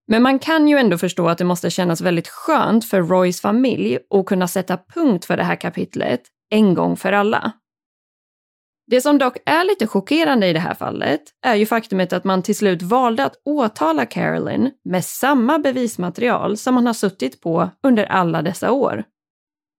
Men 0.08 0.22
man 0.22 0.38
kan 0.38 0.68
ju 0.68 0.78
ändå 0.78 0.98
förstå 0.98 1.28
att 1.28 1.38
det 1.38 1.44
måste 1.44 1.70
kännas 1.70 2.00
väldigt 2.00 2.28
skönt 2.28 2.84
för 2.84 3.02
Roys 3.02 3.40
familj 3.40 3.98
att 4.14 4.26
kunna 4.26 4.48
sätta 4.48 4.78
punkt 4.94 5.24
för 5.24 5.36
det 5.36 5.44
här 5.44 5.56
kapitlet 5.56 6.22
en 6.50 6.74
gång 6.74 6.96
för 6.96 7.12
alla. 7.12 7.52
Det 8.92 9.00
som 9.00 9.18
dock 9.18 9.36
är 9.46 9.64
lite 9.64 9.86
chockerande 9.86 10.46
i 10.46 10.52
det 10.52 10.58
här 10.58 10.74
fallet 10.74 11.20
är 11.42 11.54
ju 11.54 11.66
faktumet 11.66 12.12
att 12.12 12.24
man 12.24 12.42
till 12.42 12.56
slut 12.56 12.82
valde 12.82 13.24
att 13.24 13.34
åtala 13.44 14.06
Carolyn 14.06 14.70
med 14.84 15.04
samma 15.04 15.58
bevismaterial 15.58 16.56
som 16.56 16.74
man 16.74 16.86
har 16.86 16.94
suttit 16.94 17.40
på 17.40 17.70
under 17.82 18.04
alla 18.04 18.42
dessa 18.42 18.72
år. 18.72 19.04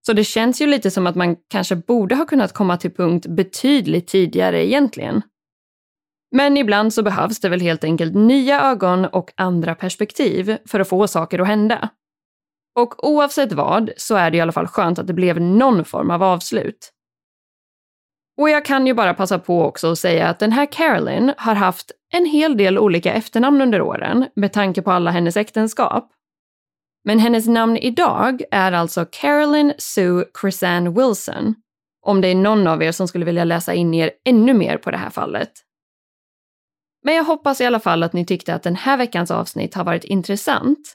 Så 0.05 0.13
det 0.13 0.23
känns 0.23 0.61
ju 0.61 0.67
lite 0.67 0.91
som 0.91 1.07
att 1.07 1.15
man 1.15 1.35
kanske 1.49 1.75
borde 1.75 2.15
ha 2.15 2.25
kunnat 2.25 2.53
komma 2.53 2.77
till 2.77 2.93
punkt 2.93 3.25
betydligt 3.27 4.07
tidigare 4.07 4.65
egentligen. 4.67 5.21
Men 6.35 6.57
ibland 6.57 6.93
så 6.93 7.03
behövs 7.03 7.39
det 7.39 7.49
väl 7.49 7.61
helt 7.61 7.83
enkelt 7.83 8.15
nya 8.15 8.61
ögon 8.61 9.05
och 9.05 9.31
andra 9.37 9.75
perspektiv 9.75 10.57
för 10.67 10.79
att 10.79 10.89
få 10.89 11.07
saker 11.07 11.39
att 11.39 11.47
hända. 11.47 11.89
Och 12.79 13.07
oavsett 13.07 13.51
vad 13.51 13.91
så 13.97 14.15
är 14.15 14.31
det 14.31 14.37
i 14.37 14.41
alla 14.41 14.51
fall 14.51 14.67
skönt 14.67 14.99
att 14.99 15.07
det 15.07 15.13
blev 15.13 15.41
någon 15.41 15.85
form 15.85 16.11
av 16.11 16.23
avslut. 16.23 16.92
Och 18.37 18.49
jag 18.49 18.65
kan 18.65 18.87
ju 18.87 18.93
bara 18.93 19.13
passa 19.13 19.39
på 19.39 19.63
också 19.63 19.91
att 19.91 19.99
säga 19.99 20.29
att 20.29 20.39
den 20.39 20.51
här 20.51 20.65
Carolyn 20.65 21.33
har 21.37 21.55
haft 21.55 21.91
en 22.13 22.25
hel 22.25 22.57
del 22.57 22.77
olika 22.77 23.13
efternamn 23.13 23.61
under 23.61 23.81
åren 23.81 24.27
med 24.35 24.53
tanke 24.53 24.81
på 24.81 24.91
alla 24.91 25.11
hennes 25.11 25.37
äktenskap. 25.37 26.11
Men 27.03 27.19
hennes 27.19 27.47
namn 27.47 27.77
idag 27.77 28.41
är 28.51 28.71
alltså 28.71 29.05
Carolyn 29.11 29.73
Sue 29.77 30.25
Chrisanne 30.41 30.89
Wilson. 30.89 31.55
Om 32.05 32.21
det 32.21 32.27
är 32.27 32.35
någon 32.35 32.67
av 32.67 32.83
er 32.83 32.91
som 32.91 33.07
skulle 33.07 33.25
vilja 33.25 33.43
läsa 33.43 33.73
in 33.73 33.93
er 33.93 34.11
ännu 34.25 34.53
mer 34.53 34.77
på 34.77 34.91
det 34.91 34.97
här 34.97 35.09
fallet. 35.09 35.51
Men 37.03 37.15
jag 37.15 37.23
hoppas 37.23 37.61
i 37.61 37.65
alla 37.65 37.79
fall 37.79 38.03
att 38.03 38.13
ni 38.13 38.25
tyckte 38.25 38.55
att 38.55 38.63
den 38.63 38.75
här 38.75 38.97
veckans 38.97 39.31
avsnitt 39.31 39.75
har 39.75 39.83
varit 39.83 40.03
intressant. 40.03 40.93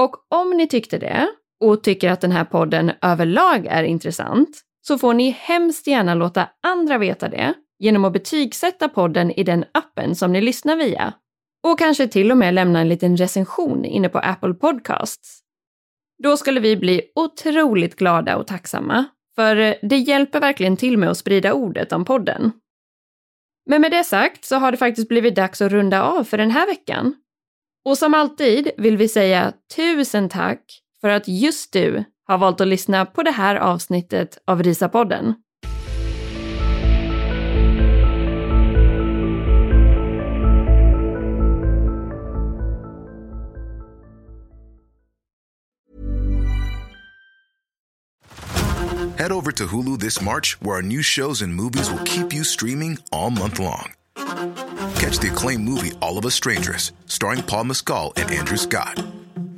Och 0.00 0.16
om 0.28 0.50
ni 0.50 0.68
tyckte 0.68 0.98
det 0.98 1.28
och 1.60 1.82
tycker 1.82 2.10
att 2.10 2.20
den 2.20 2.32
här 2.32 2.44
podden 2.44 2.92
överlag 3.02 3.66
är 3.66 3.82
intressant 3.82 4.64
så 4.88 4.98
får 4.98 5.14
ni 5.14 5.30
hemskt 5.30 5.86
gärna 5.86 6.14
låta 6.14 6.48
andra 6.62 6.98
veta 6.98 7.28
det 7.28 7.54
genom 7.78 8.04
att 8.04 8.12
betygsätta 8.12 8.88
podden 8.88 9.30
i 9.30 9.44
den 9.44 9.64
appen 9.72 10.14
som 10.14 10.32
ni 10.32 10.40
lyssnar 10.40 10.76
via. 10.76 11.14
Och 11.62 11.78
kanske 11.78 12.08
till 12.08 12.30
och 12.30 12.36
med 12.36 12.54
lämna 12.54 12.80
en 12.80 12.88
liten 12.88 13.16
recension 13.16 13.84
inne 13.84 14.08
på 14.08 14.18
Apple 14.18 14.54
Podcasts. 14.54 15.40
Då 16.22 16.36
skulle 16.36 16.60
vi 16.60 16.76
bli 16.76 17.02
otroligt 17.14 17.96
glada 17.96 18.36
och 18.36 18.46
tacksamma, 18.46 19.04
för 19.34 19.56
eh, 19.56 19.74
det 19.82 19.96
hjälper 19.96 20.40
verkligen 20.40 20.76
till 20.76 20.98
med 20.98 21.10
att 21.10 21.18
sprida 21.18 21.52
ordet 21.52 21.92
om 21.92 22.04
podden. 22.04 22.52
Men 23.66 23.80
med 23.80 23.90
det 23.90 24.04
sagt 24.04 24.44
så 24.44 24.56
har 24.56 24.70
det 24.70 24.78
faktiskt 24.78 25.08
blivit 25.08 25.34
dags 25.34 25.62
att 25.62 25.72
runda 25.72 26.02
av 26.02 26.24
för 26.24 26.38
den 26.38 26.50
här 26.50 26.66
veckan. 26.66 27.14
Och 27.84 27.98
som 27.98 28.14
alltid 28.14 28.70
vill 28.76 28.96
vi 28.96 29.08
säga 29.08 29.52
tusen 29.76 30.28
tack 30.28 30.82
för 31.00 31.08
att 31.08 31.28
just 31.28 31.72
du 31.72 32.04
har 32.28 32.38
valt 32.38 32.60
att 32.60 32.68
lyssna 32.68 33.06
på 33.06 33.22
det 33.22 33.30
här 33.30 33.56
avsnittet 33.56 34.38
av 34.46 34.62
Risapodden. 34.62 35.34
Head 49.18 49.32
over 49.32 49.50
to 49.52 49.66
Hulu 49.66 49.98
this 49.98 50.22
March, 50.22 50.56
where 50.60 50.76
our 50.76 50.82
new 50.82 51.02
shows 51.02 51.42
and 51.42 51.52
movies 51.52 51.90
will 51.90 52.04
keep 52.04 52.32
you 52.32 52.44
streaming 52.44 52.98
all 53.10 53.30
month 53.30 53.58
long. 53.58 53.92
Catch 54.94 55.18
the 55.18 55.30
acclaimed 55.32 55.64
movie 55.64 55.90
All 56.00 56.18
of 56.18 56.24
Us 56.24 56.34
Strangers, 56.34 56.92
starring 57.06 57.42
Paul 57.42 57.64
Mescal 57.64 58.12
and 58.16 58.30
Andrew 58.30 58.56
Scott. 58.56 59.17